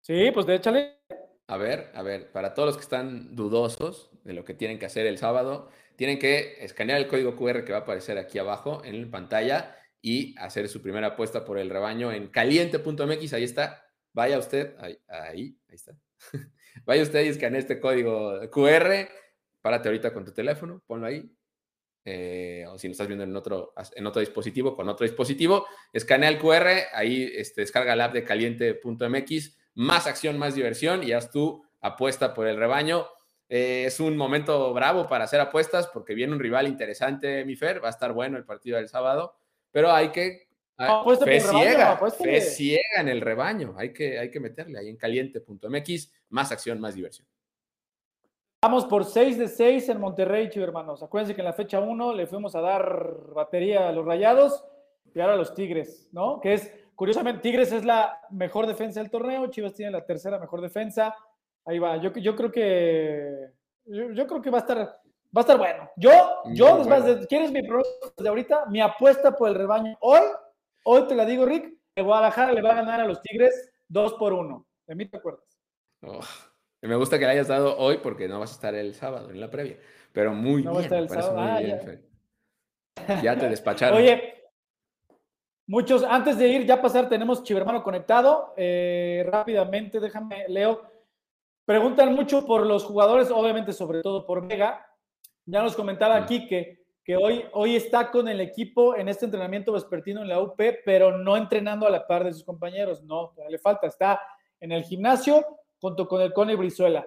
[0.00, 0.98] Sí, pues déchale.
[1.46, 4.86] A ver, a ver, para todos los que están dudosos de lo que tienen que
[4.86, 8.82] hacer el sábado, tienen que escanear el código QR que va a aparecer aquí abajo
[8.84, 13.32] en la pantalla y hacer su primera apuesta por el rebaño en caliente.mx.
[13.34, 13.84] Ahí está.
[14.12, 15.92] Vaya usted, ahí, ahí, ahí está.
[16.84, 19.08] Vaya usted y escanea este código QR.
[19.60, 21.30] Párate ahorita con tu teléfono, ponlo ahí.
[22.04, 26.30] Eh, o si lo estás viendo en otro, en otro dispositivo, con otro dispositivo, escanea
[26.30, 31.30] el QR, ahí este, descarga la app de caliente.mx más acción, más diversión y haz
[31.30, 33.06] tu apuesta por el rebaño.
[33.48, 37.82] Eh, es un momento bravo para hacer apuestas porque viene un rival interesante, mi Fer,
[37.82, 39.34] va a estar bueno el partido del sábado,
[39.70, 40.49] pero hay que...
[40.80, 44.96] No, fe, ciega, fe ciega en el rebaño, hay que, hay que meterle ahí en
[44.96, 47.26] caliente.mx, más acción, más diversión.
[48.62, 51.02] Vamos por 6 de 6 en Monterrey, chivo hermanos.
[51.02, 54.64] Acuérdense que en la fecha 1 le fuimos a dar batería a los rayados
[55.14, 56.40] y ahora a los Tigres, ¿no?
[56.40, 60.60] Que es Curiosamente, Tigres es la mejor defensa del torneo, Chivas tiene la tercera mejor
[60.60, 61.16] defensa.
[61.64, 63.52] Ahí va, yo, yo creo que
[63.86, 64.92] yo, yo, creo que va a estar va
[65.34, 65.90] a estar bueno.
[65.96, 66.10] Yo,
[66.52, 67.26] yo, bueno.
[67.26, 68.66] ¿quieres mi pronóstico de ahorita?
[68.66, 70.20] Mi apuesta por el rebaño hoy,
[70.84, 74.14] hoy te la digo, Rick, que Guadalajara le va a ganar a los Tigres 2
[74.14, 74.66] por 1.
[74.86, 75.44] ¿De mí te acuerdas?
[76.02, 76.20] Oh,
[76.82, 79.40] me gusta que le hayas dado hoy porque no vas a estar el sábado en
[79.40, 79.78] la previa.
[80.12, 81.36] Pero muy no bien, va a estar el sábado.
[81.36, 82.08] Muy ah, bien,
[83.08, 83.22] ya.
[83.22, 83.98] ya te despacharon.
[83.98, 84.40] Oye,
[85.70, 88.54] Muchos, antes de ir ya pasar, tenemos Chivermano conectado.
[88.56, 90.82] Eh, rápidamente, déjame, Leo.
[91.64, 94.84] Preguntan mucho por los jugadores, obviamente, sobre todo por Vega.
[95.46, 96.79] Ya nos comentaba aquí que,
[97.14, 101.86] hoy está con el equipo en este entrenamiento vespertino en la UP, pero no entrenando
[101.86, 103.02] a la par de sus compañeros.
[103.02, 103.86] No, le falta.
[103.86, 104.20] Está
[104.60, 105.44] en el gimnasio
[105.80, 107.06] junto con el Cone Brizuela.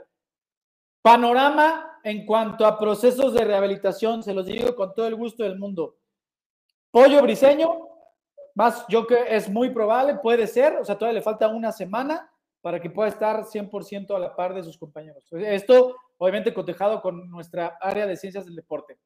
[1.01, 5.57] Panorama en cuanto a procesos de rehabilitación, se los digo con todo el gusto del
[5.57, 5.97] mundo.
[6.91, 7.89] Pollo briseño,
[8.55, 12.29] más yo que es muy probable, puede ser, o sea, todavía le falta una semana
[12.61, 15.25] para que pueda estar 100% a la par de sus compañeros.
[15.31, 18.99] Esto, obviamente, cotejado con nuestra área de ciencias del deporte.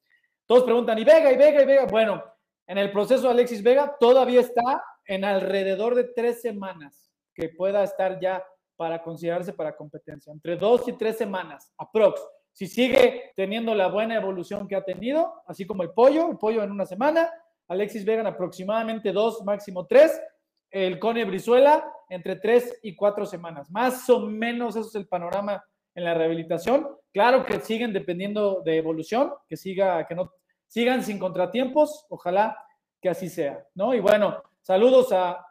[0.47, 1.85] Todos preguntan, ¿y Vega, y Vega, y Vega?
[1.85, 2.23] Bueno,
[2.65, 7.83] en el proceso de Alexis Vega todavía está en alrededor de tres semanas que pueda
[7.83, 8.43] estar ya
[8.77, 10.31] para considerarse para competencia.
[10.31, 12.25] Entre dos y tres semanas, aprox.
[12.53, 16.63] Si sigue teniendo la buena evolución que ha tenido, así como el pollo, el pollo
[16.63, 17.29] en una semana,
[17.67, 20.19] Alexis Vega en aproximadamente dos, máximo tres,
[20.71, 23.69] el Cone Brizuela entre tres y cuatro semanas.
[23.69, 25.61] Más o menos eso es el panorama
[25.97, 26.87] en la rehabilitación.
[27.11, 30.31] Claro que siguen dependiendo de evolución, que siga, que no
[30.67, 32.55] sigan sin contratiempos, ojalá
[33.01, 33.95] que así sea, ¿no?
[33.95, 35.43] Y bueno, saludos a,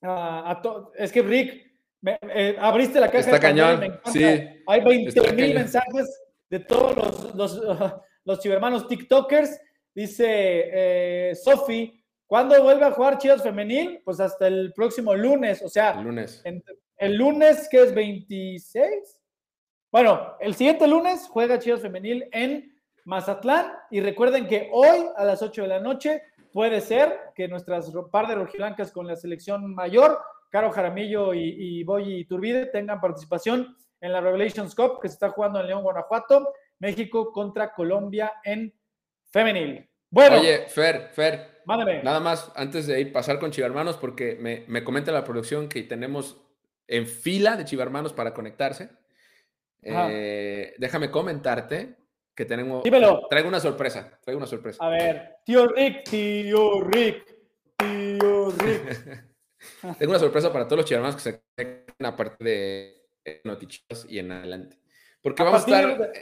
[0.00, 0.88] a, todos.
[0.96, 1.70] Es que Rick,
[2.02, 4.24] eh, abriste la caja Está cañón, sí.
[4.66, 7.60] Hay 20 mil mensajes de todos los, los,
[8.24, 9.60] los chivermanos TikTokers.
[9.94, 14.00] Dice eh, Sofi, ¿cuándo vuelve a jugar Chivas Femenil?
[14.02, 16.42] Pues hasta el próximo lunes, o sea, el lunes.
[16.96, 19.20] el lunes que es 26.
[19.94, 25.40] Bueno, el siguiente lunes juega Chivas Femenil en Mazatlán y recuerden que hoy a las
[25.40, 26.20] 8 de la noche
[26.52, 30.18] puede ser que nuestras par de rojiblancas con la selección mayor,
[30.50, 35.30] Caro Jaramillo y, y Boy Turbide, tengan participación en la Revelations Cup que se está
[35.30, 38.74] jugando en León, Guanajuato, México contra Colombia en
[39.30, 39.88] femenil.
[40.10, 40.40] Bueno.
[40.40, 41.62] Oye, Fer, Fer.
[41.66, 42.02] Mándame.
[42.02, 45.84] Nada más antes de ir pasar con Chivarmanos, porque me, me comenta la producción que
[45.84, 46.42] tenemos
[46.88, 49.03] en fila de Chivarmanos para conectarse.
[49.84, 51.96] Eh, déjame comentarte
[52.34, 52.82] que tenemos.
[52.82, 53.26] Dímelo.
[53.28, 54.18] Traigo una sorpresa.
[54.22, 54.84] Traigo una sorpresa.
[54.84, 57.36] A ver, tío Rick, tío Rick,
[57.76, 59.24] tío Rick.
[59.98, 64.32] tengo una sorpresa para todos los chivermanos que se conecten aparte de Notichas y en
[64.32, 64.78] adelante.
[65.22, 66.12] Porque vamos a estar.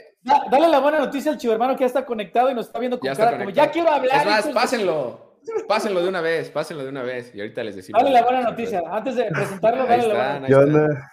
[0.49, 3.05] dale la buena noticia al chivermano que ya está conectado y nos está viendo con
[3.05, 4.21] ya cara como ya quiero hablar.
[4.21, 5.33] Es más, pásenlo.
[5.67, 7.35] Pásenlo de una vez, pásenlo de una vez.
[7.35, 8.01] Y ahorita les decimos.
[8.01, 8.81] Dale la buena noticia.
[8.89, 11.11] Antes de presentarlo, dale la buena noticia.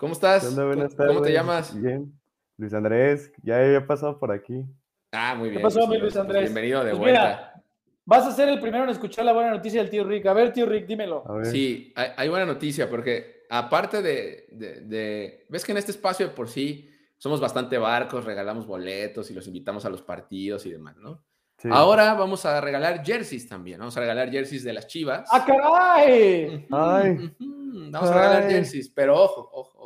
[0.00, 0.56] ¿Cómo estás?
[0.96, 1.78] ¿Cómo te llamas?
[1.78, 2.10] Bien.
[2.56, 4.64] Luis Andrés, ya he pasado por aquí.
[5.12, 5.58] Ah, muy bien.
[5.58, 6.44] ¿Qué pasó, mi Luis Andrés?
[6.44, 7.62] Bienvenido de pues vuelta.
[8.06, 10.24] vas a ser el primero en escuchar la buena noticia del tío Rick.
[10.24, 11.22] A ver, tío Rick, dímelo.
[11.44, 14.46] Sí, hay, buena noticia porque aparte de,
[14.86, 19.34] de, Ves que en este espacio de por sí somos bastante barcos, regalamos boletos y
[19.34, 21.22] los invitamos a los partidos y demás, ¿no?
[21.70, 23.78] Ahora vamos a regalar jerseys también.
[23.78, 25.28] Vamos a regalar jerseys de las chivas.
[25.30, 26.66] ¡Ah, caray!
[26.70, 27.34] Ay.
[27.38, 29.79] Vamos a regalar jerseys, pero ojo, ojo.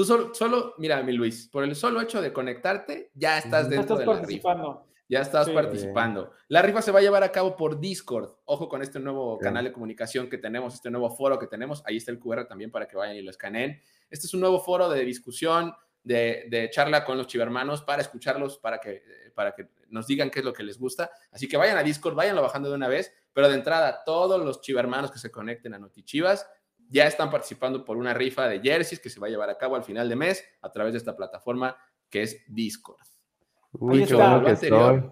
[0.00, 3.96] Tú solo, solo, mira, mi Luis, por el solo hecho de conectarte, ya estás dentro
[3.96, 4.82] de la rifa.
[5.10, 6.32] Ya estás participando.
[6.48, 8.30] La rifa se va a llevar a cabo por Discord.
[8.46, 11.82] Ojo con este nuevo canal de comunicación que tenemos, este nuevo foro que tenemos.
[11.84, 13.78] Ahí está el QR también para que vayan y lo escaneen.
[14.08, 18.80] Este es un nuevo foro de discusión, de, charla con los chivermanos para escucharlos, para
[18.80, 19.02] que,
[19.34, 21.10] para que nos digan qué es lo que les gusta.
[21.30, 23.12] Así que vayan a Discord, váyanlo bajando de una vez.
[23.34, 26.48] Pero de entrada, todos los chivermanos que se conecten a Notichivas
[26.90, 29.76] ya están participando por una rifa de jerseys que se va a llevar a cabo
[29.76, 31.76] al final de mes a través de esta plataforma
[32.10, 33.06] que es Discord.
[33.72, 35.02] Uy, qué bueno que estoy.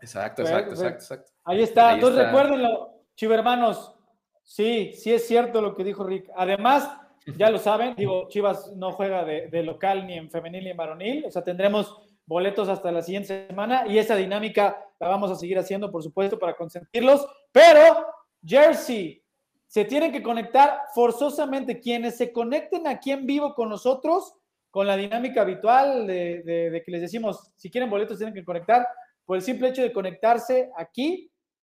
[0.00, 1.32] Exacto, exacto, exacto, exacto.
[1.44, 1.94] Ahí está.
[1.94, 3.94] Entonces recuérdenlo, chivermanos.
[4.42, 6.30] Sí, sí es cierto lo que dijo Rick.
[6.34, 6.90] Además,
[7.36, 10.76] ya lo saben, digo, Chivas no juega de, de, local ni en femenil ni en
[10.76, 15.34] varonil, o sea, tendremos boletos hasta la siguiente semana y esa dinámica la vamos a
[15.34, 18.06] seguir haciendo, por supuesto, para consentirlos, pero
[18.42, 19.22] Jersey,
[19.68, 21.78] se tienen que conectar forzosamente.
[21.78, 24.34] Quienes se conecten aquí en vivo con nosotros,
[24.70, 28.86] con la dinámica habitual de, que les decimos, si quieren boletos, tienen que conectar.
[29.24, 31.30] Por el simple hecho de conectarse aquí,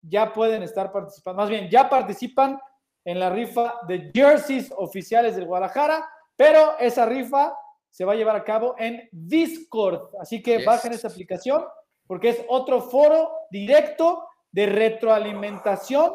[0.02, 1.42] ya pueden estar participando.
[1.42, 2.60] Más bien, ya participan
[3.04, 7.56] en la rifa de jerseys oficiales del Guadalajara, pero esa rifa
[7.90, 10.16] se va a llevar a cabo en Discord.
[10.22, 11.66] Así que bajen esta aplicación
[12.06, 16.14] porque es otro foro directo de retroalimentación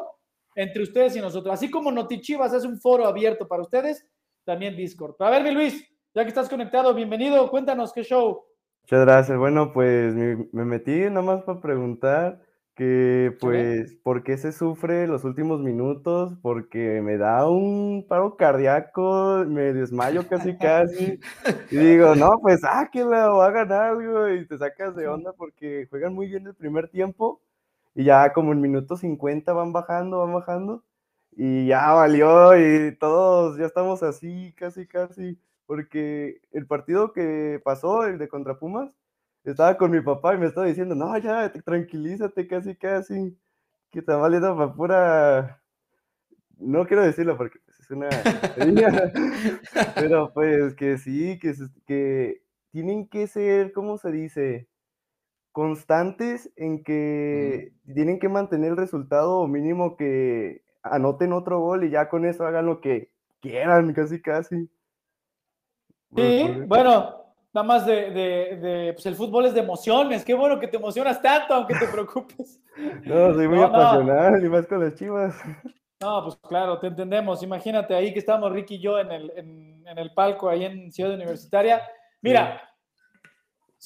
[0.55, 1.53] entre ustedes y nosotros.
[1.53, 4.05] Así como Notichivas es un foro abierto para ustedes,
[4.45, 5.15] también Discord.
[5.19, 8.45] A ver, mi Luis, ya que estás conectado, bienvenido, cuéntanos qué show.
[8.83, 9.37] Muchas gracias.
[9.37, 12.39] Bueno, pues me, metí nada más para preguntar
[12.75, 16.33] que, pues, ¿por qué se sufre los últimos minutos?
[16.41, 21.19] Porque me da un paro cardíaco, me desmayo casi, casi.
[21.71, 25.07] Y digo, no, pues, ah, que la va a ganar, güey, y te sacas de
[25.07, 27.41] onda porque juegan muy bien el primer tiempo
[27.95, 30.83] y ya como en minuto 50 van bajando, van bajando,
[31.31, 38.05] y ya valió, y todos ya estamos así, casi, casi, porque el partido que pasó,
[38.05, 38.95] el de contra Pumas,
[39.43, 43.37] estaba con mi papá y me estaba diciendo, no, ya, tranquilízate, casi, casi,
[43.91, 45.61] que está valiendo para pura...
[46.57, 48.09] No quiero decirlo porque pues, es una...
[49.95, 51.53] pero pues que sí, que,
[51.85, 52.41] que
[52.71, 54.67] tienen que ser, ¿cómo se dice?
[55.55, 61.91] Constantes en que tienen que mantener el resultado o mínimo que anoten otro gol y
[61.91, 64.69] ya con eso hagan lo que quieran, casi, casi.
[66.13, 70.25] Sí, bueno, nada más de, de, pues el fútbol es de emociones.
[70.25, 72.61] Qué bueno que te emocionas tanto, aunque te preocupes.
[73.05, 75.33] no, soy muy apasionado, y más con las chivas.
[76.01, 77.41] No, pues claro, te entendemos.
[77.41, 81.13] Imagínate ahí que estamos Ricky y yo en el, en, el palco ahí en Ciudad
[81.13, 81.81] Universitaria.
[82.21, 82.74] Mira, sí.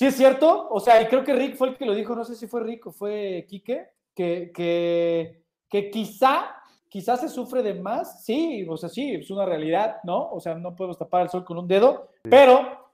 [0.06, 2.36] Es cierto, o sea, y creo que Rick fue el que lo dijo, no sé
[2.36, 6.56] si fue Rick o fue Quique, que, que, que quizá
[6.90, 10.32] quizás se sufre de más, sí, o sea, sí, es una realidad, ¿no?
[10.32, 12.92] O sea, no podemos tapar el sol con un dedo, pero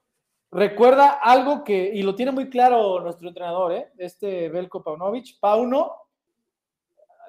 [0.50, 3.88] recuerda algo que, y lo tiene muy claro nuestro entrenador, ¿eh?
[3.96, 5.92] Este Belko Paunovic, Pauno,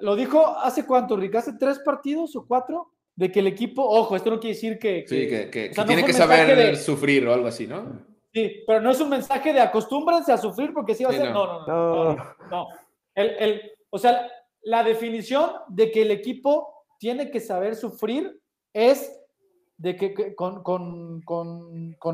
[0.00, 4.14] lo dijo hace cuánto, Rick, hace tres partidos o cuatro, de que el equipo, ojo,
[4.14, 5.04] esto no quiere decir que...
[5.08, 8.06] sí, que, tiene que saber sufrir o algo así, ¿no?
[8.32, 11.32] Sí, pero no es un mensaje de acostúmbrense a sufrir porque sí va a ser...
[11.32, 12.14] No, no, no.
[12.14, 12.68] no, no,
[13.14, 14.30] El, el, o sea,
[14.62, 18.40] la definición de que el equipo tiene que saber sufrir
[18.72, 19.18] es
[19.76, 21.22] de que, con,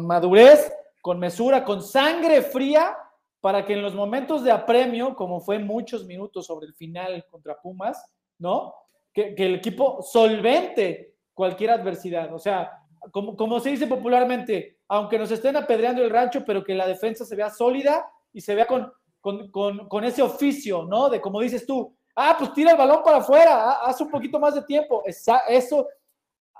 [0.07, 2.97] madurez, con mesura, con sangre fría,
[3.41, 7.61] para que en los momentos de apremio, como fue muchos minutos sobre el final contra
[7.61, 8.03] Pumas,
[8.39, 8.75] ¿no?
[9.12, 12.33] Que, el equipo solvente cualquier adversidad.
[12.33, 16.75] O sea, como, como se dice popularmente, aunque nos estén apedreando el rancho, pero que
[16.75, 21.09] la defensa se vea sólida y se vea con, con, con ese oficio, ¿no?
[21.09, 24.55] De como dices tú, Ah, pues tira el balón para afuera, haz un poquito más
[24.55, 25.03] de tiempo.
[25.05, 25.89] Eso,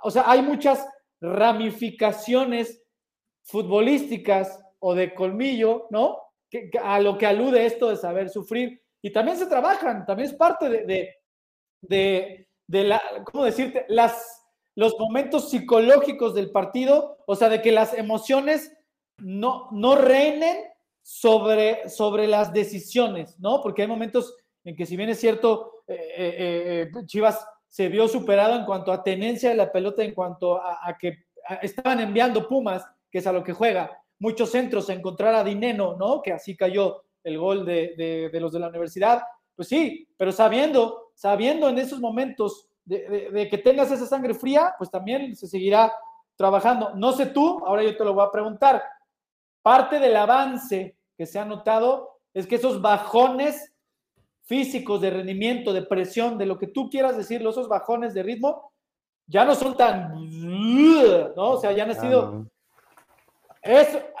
[0.03, 0.85] o sea, hay muchas
[1.21, 2.83] ramificaciones
[3.43, 6.19] futbolísticas o de colmillo, ¿no?
[6.83, 8.81] A lo que alude esto de saber sufrir.
[9.01, 11.15] Y también se trabajan, también es parte de,
[11.81, 13.85] de, de, la, ¿cómo decirte?
[13.87, 14.44] Las,
[14.75, 18.71] los momentos psicológicos del partido, o sea, de que las emociones
[19.17, 20.57] no, no reinen
[21.01, 23.61] sobre, sobre las decisiones, ¿no?
[23.61, 28.07] Porque hay momentos en que si bien es cierto, eh, eh, eh, Chivas se vio
[28.07, 31.25] superado en cuanto a tenencia de la pelota, en cuanto a, que
[31.61, 35.95] estaban enviando Pumas, que es a lo que juega, muchos centros a encontrar a Dineno,
[35.95, 36.21] ¿no?
[36.21, 39.23] Que así cayó el gol de, los de la universidad.
[39.55, 44.75] Pues sí, pero sabiendo, sabiendo en esos momentos de, de, que tengas esa sangre fría,
[44.77, 45.91] pues también se seguirá
[46.35, 46.93] trabajando.
[46.95, 48.83] No sé tú, ahora yo te lo voy a preguntar.
[49.61, 53.73] Parte del avance que se ha notado es que esos bajones
[54.43, 58.71] físicos, de rendimiento, de presión, de lo que tú quieras decirlo, esos bajones de ritmo,
[59.25, 60.13] ya no son tan,
[61.35, 61.51] ¿no?
[61.51, 62.45] O sea, ya han sido...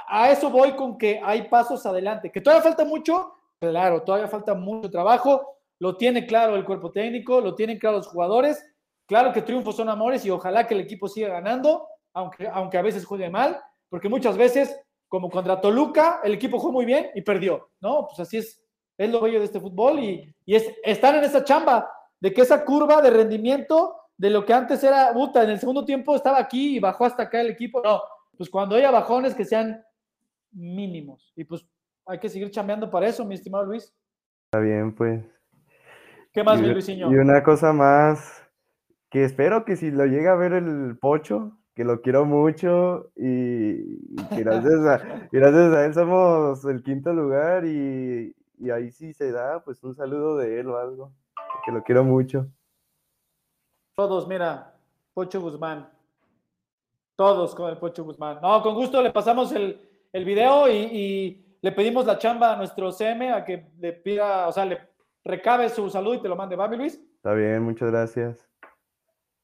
[0.07, 2.31] a eso voy con que hay pasos adelante.
[2.31, 7.41] Que todavía falta mucho, claro, todavía falta mucho trabajo, lo tiene claro el cuerpo técnico,
[7.41, 8.63] lo tienen claro los jugadores,
[9.05, 12.81] claro que triunfos son amores y ojalá que el equipo siga ganando, aunque, aunque a
[12.81, 13.59] veces juegue mal,
[13.89, 18.07] porque muchas veces, como contra Toluca, el equipo jugó muy bien y perdió, ¿no?
[18.07, 18.63] Pues así es,
[18.97, 22.41] es lo bello de este fútbol y, y es estar en esa chamba de que
[22.41, 26.39] esa curva de rendimiento de lo que antes era, puta, en el segundo tiempo estaba
[26.39, 27.81] aquí y bajó hasta acá el equipo.
[27.83, 28.01] No,
[28.37, 29.83] pues cuando haya bajones que sean
[30.51, 31.33] mínimos.
[31.35, 31.65] Y pues
[32.05, 33.93] hay que seguir chambeando para eso, mi estimado Luis.
[34.45, 35.23] Está bien, pues.
[36.35, 37.09] ¿Qué más, mi Luisinho?
[37.09, 38.45] Y una cosa más,
[39.09, 44.05] que espero que si lo llega a ver el Pocho, que lo quiero mucho y,
[44.37, 44.97] gracias, a,
[45.31, 49.95] gracias a él somos el quinto lugar y, y ahí sí se da, pues un
[49.95, 51.13] saludo de él o algo,
[51.65, 52.47] que lo quiero mucho.
[53.95, 54.75] Todos, mira,
[55.13, 55.89] Pocho Guzmán.
[57.15, 58.39] Todos con el Pocho Guzmán.
[58.41, 59.79] No, con gusto le pasamos el,
[60.11, 64.51] el video y, le pedimos la chamba a nuestro CM a que le pida, o
[64.51, 64.94] sea, le
[65.25, 66.55] recabe su salud y te lo mande.
[66.55, 67.01] ¿Va, mi Luis?
[67.17, 68.47] Está bien, muchas gracias.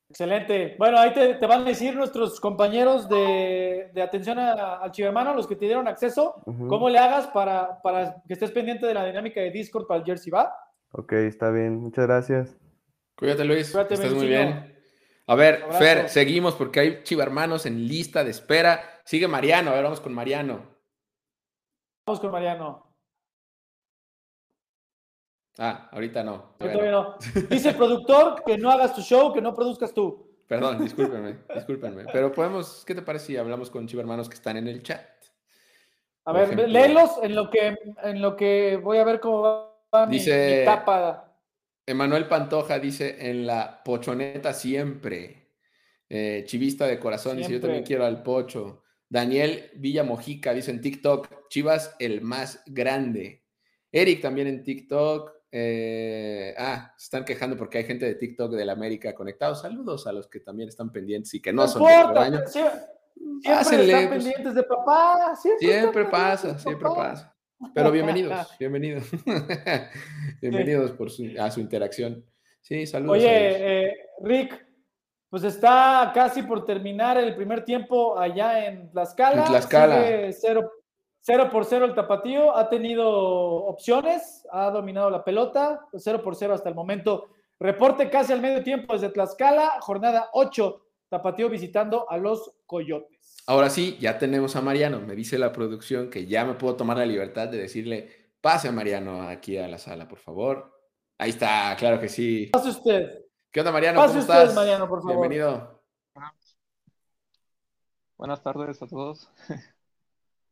[0.09, 0.75] Excelente.
[0.77, 5.65] Bueno, ahí te, van a decir nuestros compañeros de, atención al chivermano, los que te
[5.65, 7.79] dieron acceso, cómo le hagas para,
[8.27, 10.53] que estés pendiente de la dinámica de Discord para el Jersey, ¿va?
[10.91, 11.77] Ok, está bien.
[11.77, 12.57] Muchas gracias.
[13.15, 13.71] Cuídate, Luis.
[13.71, 14.75] Cuídate, Estás muy bien.
[15.27, 18.81] A ver, Fer, seguimos porque hay chivermanos en lista de espera.
[19.05, 19.71] Sigue Mariano.
[19.71, 20.75] A ver, vamos con Mariano.
[22.05, 22.90] Vamos con Mariano.
[25.63, 26.55] Ah, ahorita no.
[27.51, 30.27] Dice el productor que no hagas tu show, que no produzcas tú.
[30.47, 32.05] Perdón, discúlpenme, discúlpenme.
[32.11, 35.05] Pero podemos, ¿qué te parece si hablamos con chivermanos que están en el chat?
[36.25, 39.43] A ver, léelos en lo que en lo que voy a ver cómo
[39.93, 41.37] va mi, dice, tapa.
[41.85, 45.51] Emanuel Pantoja dice en la pochoneta siempre.
[46.09, 48.81] Eh, chivista de corazón dice yo también quiero al pocho.
[49.07, 53.43] Daniel Villamojica dice en TikTok, Chivas el más grande.
[53.91, 55.40] Eric también en TikTok.
[55.53, 59.61] Eh, ah, se están quejando porque hay gente de TikTok de la América conectados.
[59.61, 62.25] Saludos a los que también están pendientes y que no, son importa,
[63.41, 64.23] Siempre están pues.
[64.23, 65.35] pendientes de papá.
[65.59, 67.35] Siempre, pasa, siempre pasa.
[67.73, 69.03] Pero bienvenidos, bienvenidos.
[70.41, 72.25] bienvenidos por a su interacción.
[72.61, 73.17] Sí, saludos.
[73.17, 73.93] Oye, eh,
[74.23, 74.65] Rick,
[75.29, 79.41] pues está casi por terminar el primer tiempo allá en Tlaxcala.
[79.41, 80.31] En Tlaxcala.
[80.31, 80.71] Cero,
[81.21, 82.55] cero, por cero el tapatío.
[82.55, 85.87] Ha tenido opciones, ha dominado la pelota.
[85.97, 87.29] Cero por cero hasta el momento.
[87.59, 89.79] Reporte casi al medio tiempo desde Tlaxcala.
[89.81, 90.85] Jornada 8.
[91.09, 93.43] Tapatío visitando a los Coyotes.
[93.45, 94.99] Ahora sí, ya tenemos a Mariano.
[95.01, 98.09] Me dice la producción que ya me puedo tomar la libertad de decirle,
[98.39, 100.71] pase a Mariano aquí a la sala, por favor.
[101.17, 102.47] Ahí está, claro que sí.
[102.47, 103.25] Pase usted.
[103.51, 103.99] ¿Qué onda, Mariano?
[103.99, 105.27] Pase usted, Mariano, por favor.
[105.27, 105.83] Bienvenido.
[108.17, 109.29] Buenas tardes a todos.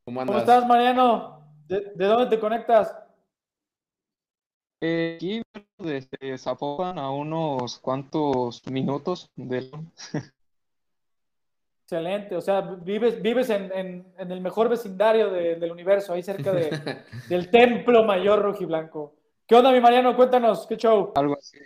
[0.09, 0.33] ¿Cómo andas?
[0.33, 1.39] ¿Cómo estás, Mariano?
[1.67, 2.95] ¿De, dónde te conectas?
[4.81, 5.43] Eh, aquí
[5.77, 9.69] desde Zapopan a unos cuantos minutos del...
[11.83, 16.71] Excelente, o sea, vives, vives en, el mejor vecindario del universo, ahí cerca de,
[17.29, 19.13] del templo mayor rojiblanco.
[19.45, 20.15] ¿Qué onda, mi Mariano?
[20.15, 21.11] Cuéntanos, ¿qué show?
[21.13, 21.59] Algo así.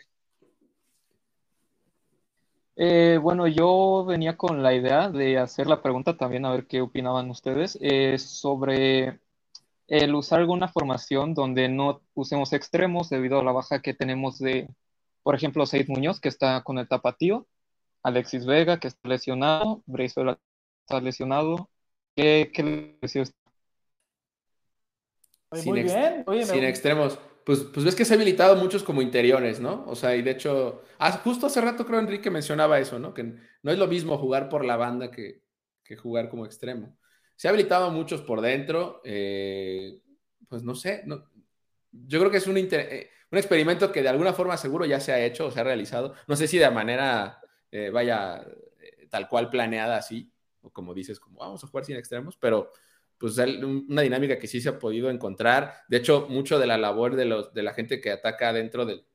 [2.75, 6.81] Eh, bueno, yo venía con la idea de hacer la pregunta también, a ver qué
[6.81, 9.19] opinaban ustedes, eh, sobre
[9.87, 14.69] el usar alguna formación donde no usemos extremos debido a la baja que tenemos de,
[15.21, 17.47] por ejemplo, Seid Muñoz, que está con el tapatío,
[18.01, 20.39] Alexis Vega, que está lesionado, Brizuela
[20.81, 21.69] está lesionado.
[22.15, 23.23] ¿Qué, qué le decía
[25.51, 26.25] Muy bien.
[26.45, 27.19] sin extremos.
[27.45, 29.83] Pues, pues ves que se ha habilitado muchos como interiores, ¿no?
[29.87, 33.13] O sea, y de hecho, ah, justo hace rato creo Enrique mencionaba eso, ¿no?
[33.13, 35.41] Que no es lo mismo jugar por la banda que,
[36.01, 36.97] jugar como extremo.
[37.35, 40.01] Se ha habilitado muchos por dentro, eh,
[40.49, 41.29] pues no sé, no,
[41.93, 45.11] yo creo que es un, eh, un experimento que de alguna forma seguro ya se
[45.11, 46.13] ha hecho o se ha realizado.
[46.27, 47.39] No sé si de manera
[47.71, 48.45] eh, vaya
[48.79, 50.31] eh, tal cual planeada así,
[50.61, 52.71] o como dices, como vamos a jugar sin extremos, pero
[53.23, 55.75] pues una dinámica que sí se ha podido encontrar.
[55.87, 59.05] De hecho, mucho de la labor de, los, de la gente que ataca dentro del,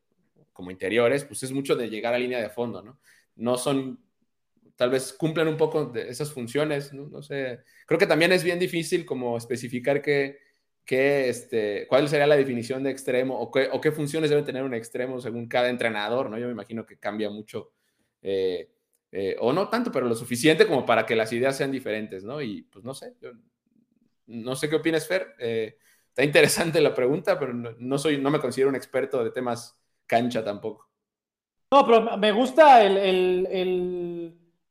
[0.50, 2.98] como interiores, pues es mucho de llegar a línea de fondo, ¿no?
[3.36, 4.02] No son,
[4.76, 7.06] tal vez cumplen un poco de esas funciones, ¿no?
[7.10, 7.60] no sé.
[7.84, 10.38] Creo que también es bien difícil como especificar qué,
[10.86, 14.62] qué, este, cuál sería la definición de extremo o qué, o qué funciones debe tener
[14.62, 16.38] un extremo según cada entrenador, ¿no?
[16.38, 17.72] Yo me imagino que cambia mucho
[18.22, 18.70] eh,
[19.12, 22.40] eh, o no tanto, pero lo suficiente como para que las ideas sean diferentes, ¿no?
[22.40, 23.14] Y pues no sé,
[24.28, 25.34] no sé qué opinas, Fer.
[25.38, 25.76] Eh,
[26.08, 29.76] está interesante la pregunta, pero no, soy, no me considero un experto de temas
[30.06, 30.88] cancha tampoco.
[31.72, 32.82] No, pero me gusta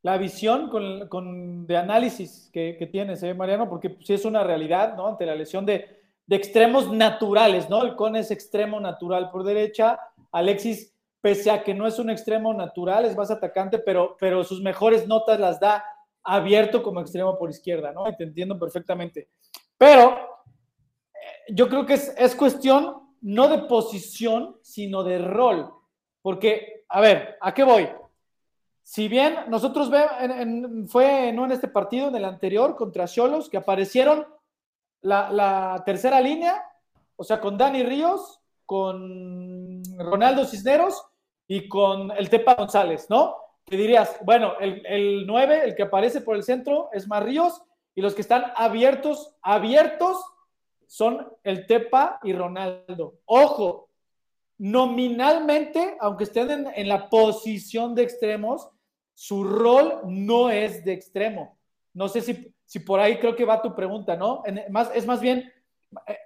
[0.02, 3.68] la visión con, de análisis que, tienes, Mariano?
[3.68, 5.06] Porque sí es una realidad, ¿no?
[5.06, 7.82] Ante la lesión de, de extremos naturales, ¿no?
[7.82, 9.98] El con es extremo natural por derecha,
[10.32, 14.60] Alexis pese a que no es un extremo natural, es más atacante, pero, pero sus
[14.60, 15.84] mejores notas las da
[16.22, 18.04] abierto como extremo por izquierda, ¿no?
[18.16, 19.28] te entiendo perfectamente.
[19.78, 20.18] Pero
[21.14, 25.72] eh, yo creo que es, cuestión no de posición, sino de rol.
[26.20, 27.88] Porque, a ver, ¿a qué voy?
[28.82, 33.56] Si bien nosotros vemos, fue no en este partido, en el anterior contra Cholos, que
[33.58, 34.26] aparecieron
[35.02, 36.62] la, la tercera línea,
[37.16, 41.04] o sea, con Dani Ríos, con Ronaldo Cisneros
[41.46, 43.36] y con el Tepa González, ¿no?
[43.64, 47.62] Que dirías, bueno, el, el 9, el que aparece por el centro, es más Ríos,
[47.98, 50.24] y los que están abiertos, abiertos,
[50.86, 53.18] son el Tepa y Ronaldo.
[53.24, 53.88] Ojo,
[54.56, 58.68] nominalmente, aunque estén en, la posición de extremos,
[59.14, 61.58] su rol no es de extremo.
[61.92, 64.44] No sé si, si por ahí creo que va tu pregunta, ¿no?
[64.70, 65.52] más, es más bien,
[66.06, 66.18] eh,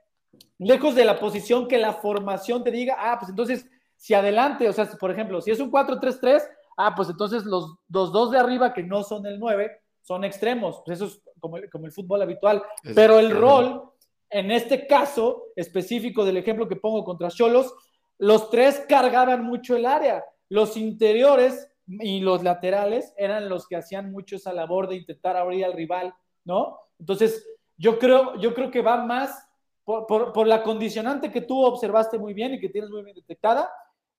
[0.58, 3.64] lejos de la posición que la formación te diga, ah, pues entonces,
[3.96, 6.42] si adelante, o sea, por ejemplo, si es un 4-3-3,
[6.76, 11.00] ah, pues entonces los, dos de arriba que no son el 9 son extremos, pues
[11.00, 12.62] eso es como, como el fútbol habitual,
[12.94, 13.90] pero el rol,
[14.30, 17.74] en este caso específico del ejemplo que pongo contra Cholos,
[18.18, 24.12] los tres cargaban mucho el área, los interiores y los laterales eran los que hacían
[24.12, 26.14] mucho esa labor de intentar abrir al rival,
[26.44, 26.78] ¿no?
[27.00, 27.44] Entonces,
[27.76, 29.48] yo creo, yo creo que va más
[29.84, 33.68] por, la condicionante que tú observaste muy bien y que tienes muy bien detectada,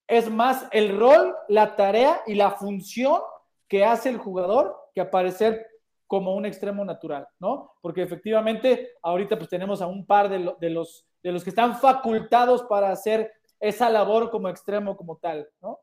[0.06, 3.22] es más el rol, la tarea y la función
[3.70, 5.66] que hace el jugador que aparecer
[6.14, 7.74] como un extremo natural, ¿no?
[7.82, 11.80] Porque efectivamente ahorita pues tenemos a un par de, de, los, de los que están
[11.80, 15.80] facultados para hacer esa labor como extremo como tal, ¿no?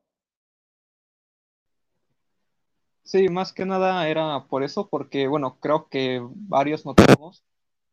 [3.03, 7.43] Sí, más que nada era por eso, porque bueno, creo que varios notamos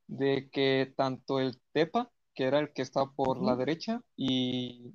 [0.05, 4.93] de que tanto el Tepa, que era el que estaba por la derecha, y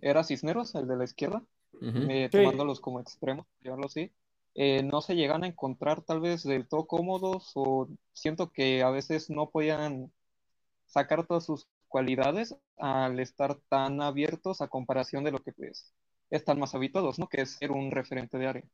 [0.00, 1.44] era Cisneros, el de la izquierda,
[1.80, 4.10] eh, tomándolos como extremos, llamarlo así,
[4.58, 8.88] eh, no se llegan a encontrar tal vez del todo cómodos o siento que a
[8.88, 10.10] veces no podían
[10.86, 15.92] sacar todas sus cualidades al estar tan abiertos a comparación de lo que pues
[16.30, 17.28] están más habituados, ¿no?
[17.28, 18.64] Que es ser un referente de área.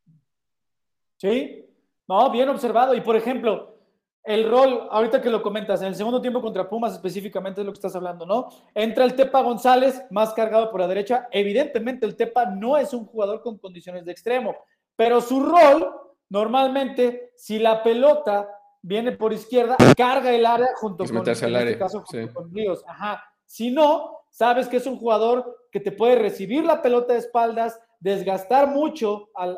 [1.17, 1.67] Sí,
[2.07, 2.95] no, bien observado.
[2.95, 3.77] Y por ejemplo,
[4.23, 7.73] el rol, ahorita que lo comentas, en el segundo tiempo contra Pumas específicamente es lo
[7.73, 8.51] que estás hablando, ¿no?
[8.73, 11.27] Entra el Tepa González, más cargado por la derecha.
[11.33, 14.55] Evidentemente el Tepa no es un jugador con condiciones de extremo,
[14.97, 15.95] pero su rol,
[16.29, 18.49] normalmente, si la pelota
[18.83, 22.85] viene por izquierda, carga el área junto con, este caso, con Ríos.
[22.87, 23.23] Ajá.
[23.47, 27.79] Si no, sabes que es un jugador que te puede recibir la pelota de espaldas,
[28.01, 29.57] desgastar mucho, al,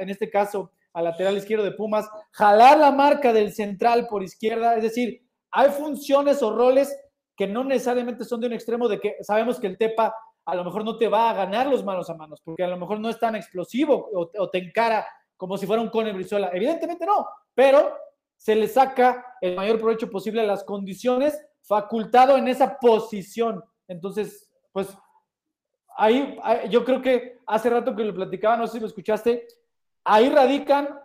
[0.00, 4.76] en este caso, al lateral izquierdo de Pumas, jalar la marca del central por izquierda,
[4.76, 6.94] es decir, hay funciones o roles
[7.36, 10.14] que no necesariamente son de un extremo de que sabemos que el Tepa
[10.48, 12.78] a lo mejor no te va a ganar los manos a manos, porque a lo
[12.78, 16.48] mejor no es tan explosivo o, te encara como si fuera un Cone Brizuela.
[16.54, 17.94] Evidentemente no, pero
[18.34, 23.62] se le saca el mayor provecho posible a las condiciones facultado en esa posición.
[23.86, 24.88] Entonces, pues
[25.98, 26.38] ahí,
[26.70, 29.46] yo creo que hace rato que lo platicaba, no sé si lo escuchaste,
[30.02, 30.98] ahí radican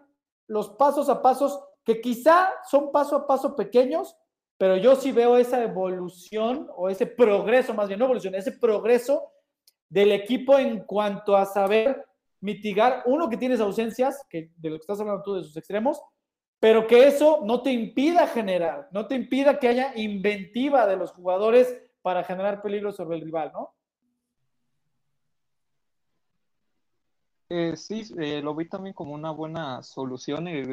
[0.48, 4.16] los pasos a pasos que quizá son paso a paso pequeños,
[4.58, 9.33] pero yo sí veo esa evolución o ese progreso, más bien no evolución, ese progreso
[9.94, 12.04] del equipo en cuanto a saber
[12.42, 16.02] mitigar, uno que tienes ausencias, que de lo que estás hablando tú de sus extremos,
[16.60, 21.12] pero que eso no te impida generar, no te impida que haya inventiva de los
[21.12, 23.76] jugadores para generar peligro sobre el rival, ¿no?
[27.50, 30.64] Eh, sí, eh, lo vi también como una buena solución, y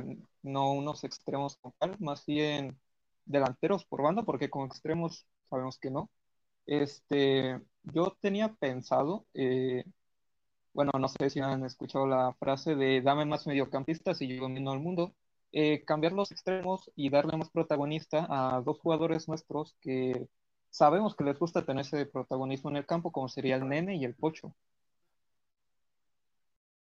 [0.43, 1.61] no unos extremos
[1.99, 2.81] más bien
[3.27, 6.09] delanteros por banda, porque con extremos sabemos que no.
[6.65, 9.85] Este, yo tenía pensado, eh,
[10.73, 14.73] bueno, no sé si han escuchado la frase de dame más mediocampistas y yo domino
[14.73, 15.15] el mundo.
[15.53, 20.29] Eh, cambiar los extremos y darle más protagonista a dos jugadores nuestros que
[20.71, 24.05] sabemos que les gusta tener ese protagonismo en el campo, como sería el Nene y
[24.05, 24.55] el Pocho.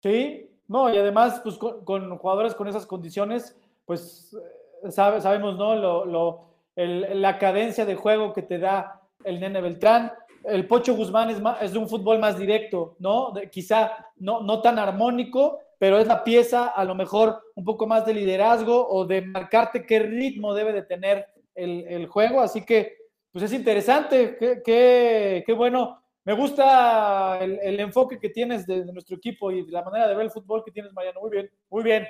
[0.04, 4.36] Sí, no, y además, pues con, jugadores con esas condiciones, pues
[4.84, 5.76] eh, sabemos, ¿no?
[5.76, 10.14] Lo, la cadencia de juego que te da el Nene Beltrán.
[10.44, 13.34] El Pocho Guzmán es, es de un fútbol más directo, ¿no?
[13.52, 18.06] quizá no, no tan armónico, pero es la pieza a lo mejor un poco más
[18.06, 21.26] de liderazgo o de marcarte qué ritmo debe de tener
[21.56, 22.42] el, juego.
[22.42, 22.98] Así que,
[23.32, 26.04] pues es interesante, qué, qué, bueno.
[26.26, 30.32] Me gusta el, enfoque que tienes de, nuestro equipo y la manera de ver el
[30.32, 31.22] fútbol que tienes, Mariano.
[31.22, 32.08] Muy bien, muy bien.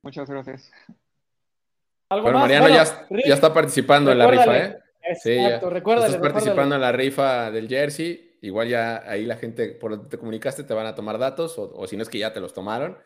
[0.00, 0.70] Muchas gracias.
[2.08, 2.84] ¿Algo Mariano ya,
[3.34, 4.78] está participando en la rifa, ¿eh?
[5.20, 5.56] Sí, ya.
[5.56, 10.18] Estás participando en la rifa del jersey igual ya ahí la gente por donde te
[10.18, 12.98] comunicaste te van a tomar datos o, si no es que ya te los tomaron.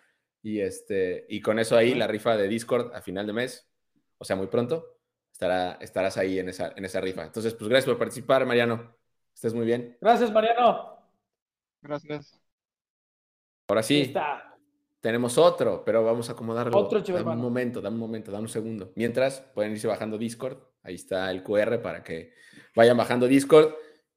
[0.43, 3.71] Y, este, y con eso ahí la rifa de Discord a final de mes,
[4.19, 4.99] o sea, muy pronto,
[5.31, 7.25] estará, estarás ahí en esa, en esa rifa.
[7.25, 8.97] Entonces, pues gracias por participar, Mariano.
[9.33, 9.97] Estés muy bien.
[10.01, 10.99] Gracias, Mariano.
[11.81, 12.41] Gracias.
[13.69, 14.13] Ahora sí.
[15.01, 16.77] Tenemos otro, pero vamos a acomodarlo.
[16.77, 18.93] Otro, Dame un momento, dame un momento, dame un segundo.
[18.95, 20.59] Mientras, pueden irse bajando Discord.
[20.83, 22.33] Ahí está el QR para que
[22.75, 23.75] vayan bajando Discord.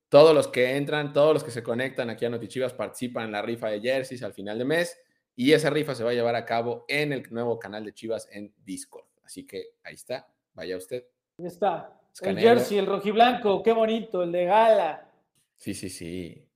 [0.10, 3.42] Todos los que entran, todos los que se conectan aquí a Notichivas participan en la
[3.42, 4.98] rifa de jerseys al final de mes
[5.36, 8.28] y esa rifa se va a llevar a cabo en el nuevo canal de Chivas
[8.32, 9.06] en Discord.
[9.24, 11.04] Así que ahí está, vaya usted.
[11.38, 12.00] Ahí está.
[12.22, 15.12] El jersey, el rojiblanco, qué bonito, el de gala.
[15.58, 16.48] Sí, sí, sí.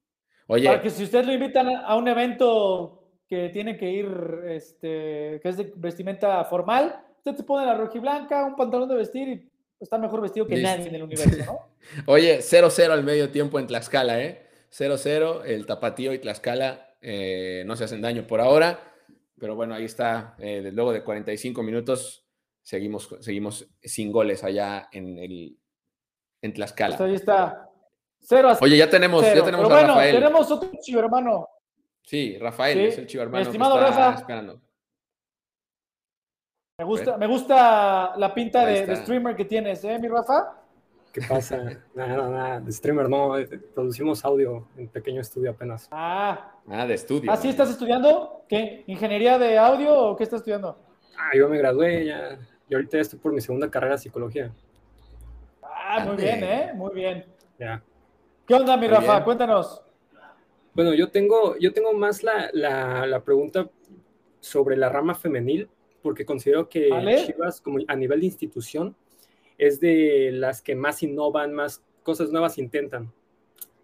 [0.48, 0.68] Oye.
[0.68, 4.08] Para que si usted lo invitan a un evento que tiene que ir,
[4.46, 9.28] este, que es de vestimenta formal, usted se pone la rojiblanca, un pantalón de vestir
[9.28, 9.50] y
[9.80, 11.60] está mejor vestido que nadie en el universo, ¿no?
[12.06, 14.48] Oye, 0-0 al medio tiempo en Tlaxcala, ¿eh?
[14.72, 18.80] 0-0, el Tapatío y Tlaxcala eh, no se hacen daño por ahora,
[19.40, 22.26] pero bueno, ahí está, eh, luego de 45 minutos
[22.62, 25.58] seguimos, seguimos sin goles allá en, el,
[26.42, 26.98] en Tlaxcala.
[26.98, 27.66] Pues ahí está.
[28.22, 31.48] 0 Oye, ya tenemos, ya tenemos a bueno, tenemos otro chivo hermano.
[32.04, 33.46] Sí, Rafael es el chivo hermano.
[33.46, 34.16] estimado Rafa.
[34.16, 34.62] Esperando.
[36.80, 40.54] Me gusta, me gusta la pinta de, streamer que tienes, ¿eh, mi Rafa?
[41.12, 41.62] ¿Qué pasa?
[41.94, 45.90] nada, nada, de streamer no, eh, producimos audio en pequeño estudio apenas.
[45.92, 47.30] Ah, ah de estudio.
[47.30, 48.46] ¿Ah, sí estás estudiando?
[48.48, 48.86] ¿Qué?
[48.88, 50.80] ¿Ingeniería de audio o qué estás estudiando?
[51.18, 54.50] Ah, yo me gradué ya, y ahorita estoy por mi segunda carrera de psicología.
[55.62, 56.72] Ah, muy bien, ¿eh?
[56.76, 57.26] Muy bien.
[57.60, 57.84] Ya.
[58.48, 59.22] ¿Qué onda, mi Rafa?
[59.26, 59.84] Cuéntanos.
[60.74, 63.68] Bueno, yo tengo, yo tengo más la, la, la pregunta
[64.40, 65.70] sobre la rama femenil
[66.02, 66.90] porque considero que
[67.26, 68.96] Chivas, como a nivel de institución,
[69.58, 73.12] es de las que más innovan, más cosas nuevas intentan.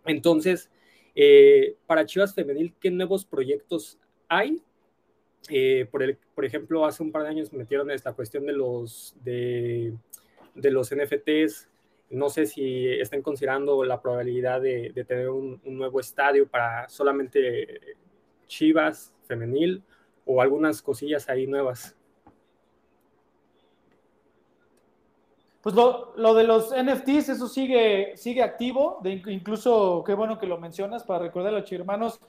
[0.05, 0.70] Entonces,
[1.16, 3.97] eh, para Chivas Femenil, ¿qué nuevos proyectos
[4.28, 4.61] hay
[5.49, 9.16] Eh, por, el, por ejemplo, hace un par de años metieron esta cuestión de los,
[9.24, 9.93] de,
[10.55, 11.70] de los NFTs.
[12.09, 16.89] No sé si están considerando la probabilidad de, de tener un, un, nuevo estadio para
[16.89, 17.95] solamente
[18.47, 19.84] Chivas femenil
[20.26, 21.95] o algunas cosillas ahí nuevas.
[25.66, 28.99] Pues lo, de los NFTs, eso sigue, sigue activo.
[29.01, 32.20] De, incluso, qué bueno que lo mencionas para recordar a los hermanos.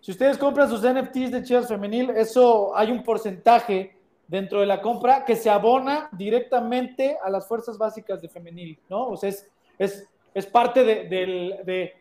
[0.00, 3.94] Si ustedes compran sus NFTs de Chivas Femenil, eso hay un porcentaje
[4.26, 9.10] dentro de la compra que se abona directamente a las fuerzas básicas de femenil, ¿no?
[9.10, 11.94] O sea, es, es, es parte de, de,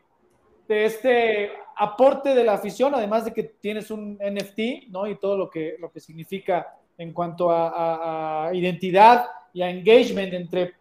[0.68, 5.06] de, este aporte de la afición, además de que tienes un NFT, ¿no?
[5.06, 10.74] Y todo lo que, lo que significa en cuanto a identidad y a engagement entre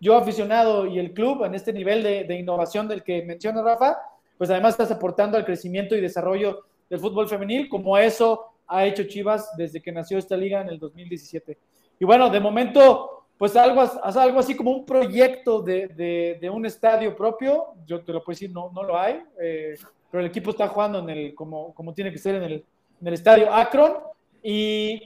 [0.00, 3.98] yo aficionado y el club en este nivel de, de, innovación del que menciona Rafa,
[4.36, 9.04] pues además estás aportando al crecimiento y desarrollo del fútbol femenil, como eso ha hecho
[9.04, 11.58] Chivas desde que nació esta liga en el 2017.
[11.98, 16.64] Y bueno, de momento, pues algo, algo así como un proyecto de, de, de un
[16.66, 19.76] estadio propio, yo te lo puedo decir, no, no lo hay, eh,
[20.10, 22.64] pero el equipo está jugando en el, como, como tiene que ser en el,
[23.00, 23.94] en el estadio Akron,
[24.42, 25.02] y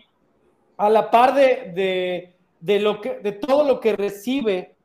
[0.77, 4.77] a la par de, de de, lo que, de todo lo que recibe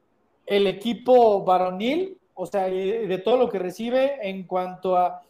[0.45, 5.21] el equipo varonil, o sea, de todo lo que recibe en cuanto a,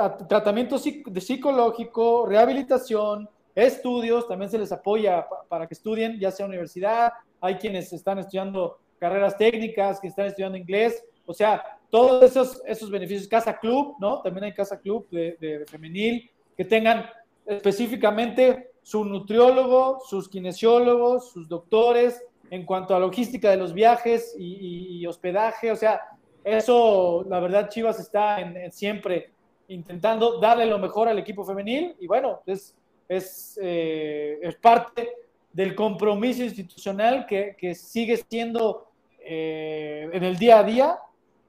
[0.00, 7.12] a tratamiento psicológico, rehabilitación, estudios, también se les apoya para que estudien, ya sea universidad,
[7.40, 12.90] hay quienes están estudiando carreras técnicas, que están estudiando inglés, o sea, todos esos, esos
[12.90, 14.22] beneficios, casa club, ¿no?
[14.22, 17.04] También hay casa club de, de femenil, que tengan
[17.44, 25.06] específicamente su nutriólogo, sus kinesiólogos, sus doctores, en cuanto a logística de los viajes y,
[25.06, 26.02] hospedaje, o sea,
[26.44, 28.38] eso, la verdad, Chivas está
[28.70, 29.30] siempre
[29.68, 32.76] intentando darle lo mejor al equipo femenil y bueno, es,
[33.08, 35.14] es, eh, parte
[35.52, 38.88] del compromiso institucional que, sigue siendo
[39.20, 40.98] eh, en el día a día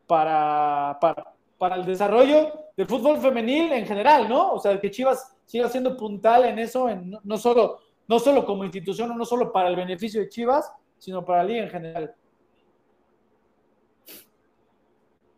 [0.07, 4.53] para el desarrollo del fútbol femenil en general, ¿no?
[4.53, 8.63] O sea, que Chivas siga siendo puntal en eso, en, no, solo, no solo como
[8.63, 12.15] institución, o no solo para el beneficio de Chivas, sino para la liga en general.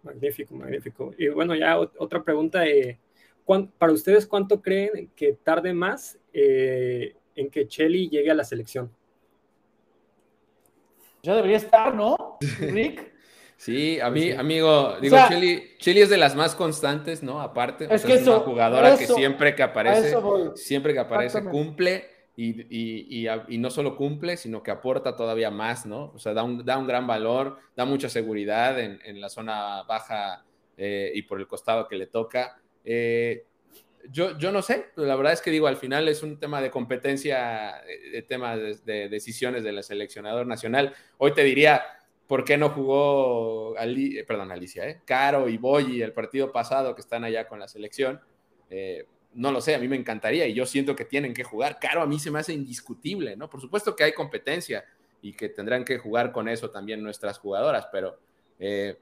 [0.04, 1.12] Magnífico, magnífico.
[1.18, 2.66] Y bueno, ya otra pregunta.
[2.66, 3.00] Eh,
[3.78, 8.92] para ustedes, ¿cuánto creen que tarde más eh, en que Chelly llegue a la selección?
[11.24, 13.15] Ya debería estar, ¿no, Rick?
[13.58, 17.42] Sí, a mí, amigo, digo, o sea, Chile, Chile, es de las más constantes, ¿no?
[17.42, 20.14] Aparte, es, o sea, que es eso, una jugadora eso, que siempre que aparece,
[20.56, 25.52] siempre que aparece cumple y, y, y, y, no solo cumple, sino que aporta todavía
[25.52, 26.12] más, ¿no?
[26.14, 29.84] O sea, da un, da un gran valor, da mucha seguridad en, en la zona
[29.84, 30.44] baja
[30.78, 32.60] eh, y por el costado que le toca.
[32.84, 33.46] Eh,
[34.12, 36.70] yo, yo no sé, la verdad es que digo, al final es un tema de
[36.70, 37.82] competencia,
[38.12, 40.94] de tema de, de decisiones del seleccionador nacional.
[41.18, 41.84] Hoy te diría,
[42.28, 43.76] ¿Por qué no jugó,
[44.28, 45.02] perdón, Alicia, eh?
[45.06, 48.20] Caro y Boyi el partido pasado que están allá con la selección?
[48.70, 51.78] Eh, no lo sé, a mí me encantaría y yo siento que tienen que jugar.
[51.80, 53.50] Caro a mí se me hace indiscutible, ¿no?
[53.50, 54.86] Por supuesto que hay competencia
[55.22, 58.18] y que tendrán que jugar con eso también nuestras jugadoras, pero
[58.60, 58.98] eh,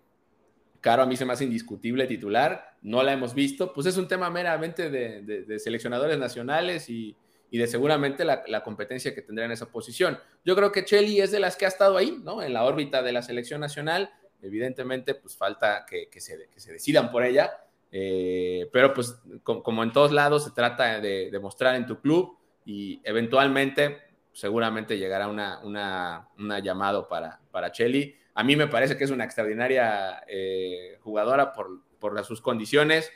[0.82, 4.10] Caro a mí se me hace indiscutible titular, no la hemos visto, pues es un
[4.10, 7.16] tema meramente de, de seleccionadores nacionales y,
[7.54, 10.18] y de seguramente la, competencia que tendrá en esa posición.
[10.44, 12.42] Yo creo que Chelly es de las que ha estado ahí, ¿no?
[12.42, 14.12] En la órbita de la selección nacional.
[14.42, 19.62] Evidentemente, pues falta que, que, se, que se, decidan por ella, eh, pero pues com,
[19.62, 24.00] como en todos lados se trata de, de, mostrar en tu club y eventualmente
[24.32, 28.16] seguramente llegará una, una, una llamado para, para Chelly.
[28.34, 33.12] A mí me parece que es una extraordinaria eh, jugadora por, por sus condiciones.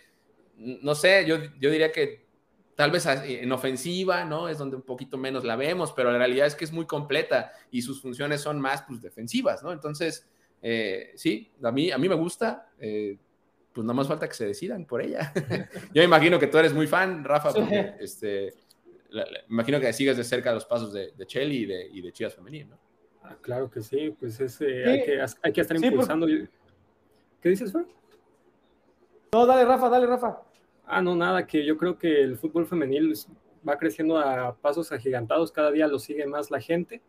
[0.57, 2.26] No sé, yo, yo diría que
[2.77, 4.47] tal vez en ofensiva, ¿no?
[4.47, 7.51] Es donde un poquito menos la vemos, pero la realidad es que es muy completa
[7.71, 9.73] y sus funciones son más, pues, defensivas, ¿no?
[9.73, 10.29] Entonces,
[10.61, 13.17] eh, sí, a mí, a mí me gusta, eh,
[13.73, 15.33] pues nada más falta que se decidan por ella.
[15.91, 18.03] Yo imagino que tú eres muy fan, Rafa, porque sí.
[18.03, 18.53] este,
[19.09, 22.01] la, la, imagino que sigues de cerca los pasos de, de Chelly y de, y
[22.01, 22.77] de Chivas Femenil, ¿no?
[23.23, 24.89] Ah, claro que sí, pues es, eh, sí.
[24.89, 26.27] Hay, que, hay, que, estar impulsando.
[27.41, 27.87] ¿Qué dices, Fer?
[29.33, 30.43] No, dale, Rafa, dale, Rafa.
[30.89, 33.13] Ah, no, nada, que yo creo que el fútbol femenil
[33.67, 37.01] va creciendo a pasos agigantados, cada día lo sigue más la gente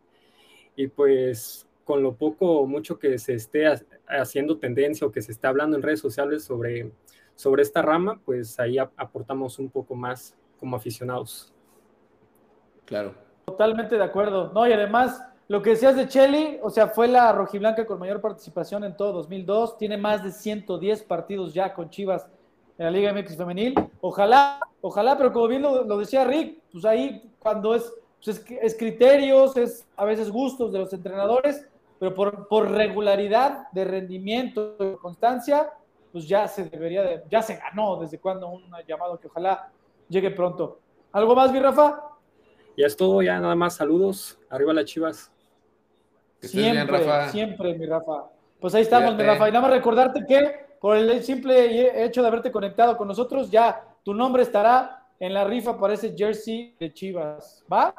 [0.75, 3.65] y pues con lo poco o mucho que se esté
[4.07, 6.91] haciendo tendencia o que se está hablando en redes sociales sobre,
[7.35, 11.53] sobre esta rama, pues ahí aportamos un poco más como aficionados.
[12.85, 13.13] Claro.
[13.45, 14.51] Totalmente de acuerdo.
[14.53, 18.21] No, y además, lo que decías de Cheli, o sea, fue la rojiblanca con mayor
[18.21, 22.27] participación en todo 2002, tiene más de 110 partidos ya con Chivas
[22.79, 23.75] en la Liga MX femenil.
[23.99, 29.57] Ojalá, ojalá, pero como bien lo, decía Rick, pues ahí cuando es, pues es, criterios,
[29.57, 31.67] es a veces gustos de los entrenadores,
[31.99, 35.69] pero por, por regularidad de rendimiento, de constancia,
[36.13, 39.69] pues ya se debería de, ya se ganó desde cuando un llamado que ojalá
[40.07, 40.79] llegue pronto.
[41.11, 42.01] ¿Algo más, mi Rafa?
[42.77, 44.39] Ya es todo, ya nada más saludos.
[44.49, 45.31] Arriba las chivas.
[46.39, 48.29] Siempre, siempre, mi Rafa.
[48.61, 49.49] Pues ahí estamos, mi Rafa.
[49.49, 53.85] Y nada más recordarte que por el simple hecho de haberte conectado con nosotros, ya
[54.03, 57.63] tu nombre estará en la rifa para ese jersey de Chivas.
[57.71, 57.93] ¿Va?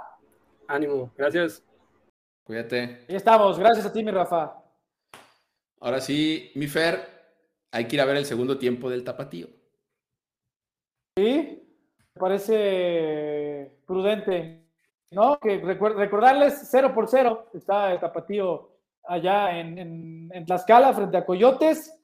[0.66, 1.62] Ánimo, gracias.
[2.44, 3.04] Cuídate.
[3.08, 4.56] Ahí estamos, gracias a ti, mi Rafa.
[5.80, 7.00] Ahora sí, mi Fer,
[7.70, 9.48] hay que ir a ver el segundo tiempo del tapatío.
[11.16, 11.62] Sí,
[12.14, 14.64] me parece prudente,
[15.10, 15.38] ¿no?
[15.38, 18.70] Que recordarles 0 por 0, está el tapatío
[19.04, 22.00] allá en, en, en Tlaxcala frente a Coyotes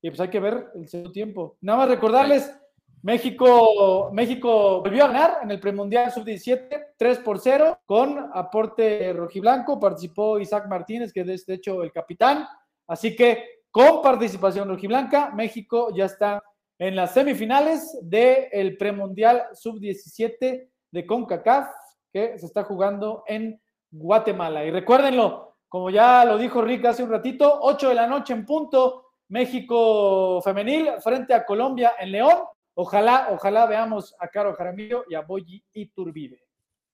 [0.00, 1.56] y pues hay que ver el segundo tiempo.
[1.60, 2.54] Nada más recordarles,
[3.02, 9.78] México, México volvió a ganar en el premundial sub-17, 3 por 0, con aporte rojiblanco.
[9.78, 12.46] Participó Isaac Martínez, que es de hecho el capitán.
[12.86, 16.42] Así que con participación rojiblanca, México ya está
[16.78, 21.68] en las semifinales del premundial sub-17 de CONCACAF,
[22.12, 24.64] que se está jugando en Guatemala.
[24.64, 28.46] Y recuérdenlo, como ya lo dijo Rick hace un ratito, 8 de la noche en
[28.46, 32.36] punto México femenil frente a Colombia en León.
[32.74, 36.48] Ojalá, ojalá veamos a Caro Jaramillo y a Boyi Iturbide.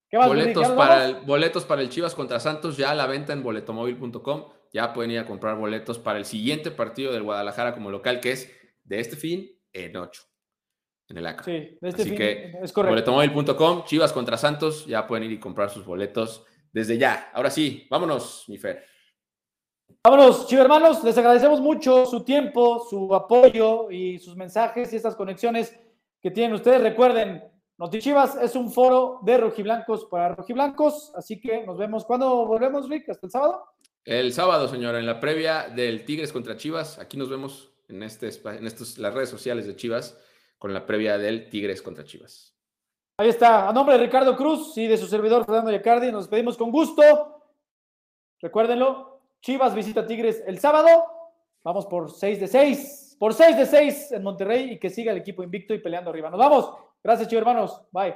[0.08, 3.42] ¿Qué boletos, para el, boletos para el Chivas contra Santos ya a la venta en
[3.42, 4.44] boletomóvil.com.
[4.72, 8.32] Ya pueden ir a comprar boletos para el siguiente partido del Guadalajara como local, que
[8.32, 8.50] es
[8.84, 10.22] de este fin en 8,
[11.08, 11.44] en el ACA.
[11.44, 15.40] Sí, de este Así fin que es boletomóvil.com, Chivas contra Santos, ya pueden ir y
[15.40, 17.30] comprar sus boletos desde ya.
[17.32, 18.84] Ahora sí, vámonos, mi Fer.
[20.02, 25.74] Vámonos, hermanos, les agradecemos mucho su tiempo, su apoyo y sus mensajes y estas conexiones
[26.20, 26.82] que tienen ustedes.
[26.82, 27.42] Recuerden,
[27.76, 32.04] Notichivas es un foro de rojiblancos para rojiblancos, así que nos vemos.
[32.04, 33.08] ¿Cuándo volvemos, Rick?
[33.08, 33.64] ¿Hasta el sábado?
[34.04, 37.00] El sábado, señora, en la previa del Tigres contra Chivas.
[37.00, 40.16] Aquí nos vemos en, este, en estos, las redes sociales de Chivas
[40.56, 42.54] con la previa del Tigres contra Chivas.
[43.18, 43.68] Ahí está.
[43.68, 47.42] A nombre de Ricardo Cruz y de su servidor Fernando Yacardi, nos despedimos con gusto.
[48.40, 49.13] Recuérdenlo,
[49.44, 51.04] Chivas visita Tigres el sábado.
[51.62, 53.16] Vamos por 6 de 6.
[53.20, 56.30] Por 6 de 6 en Monterrey y que siga el equipo invicto y peleando arriba.
[56.30, 56.72] Nos vamos.
[57.02, 57.82] Gracias, chicos hermanos.
[57.92, 58.14] Bye.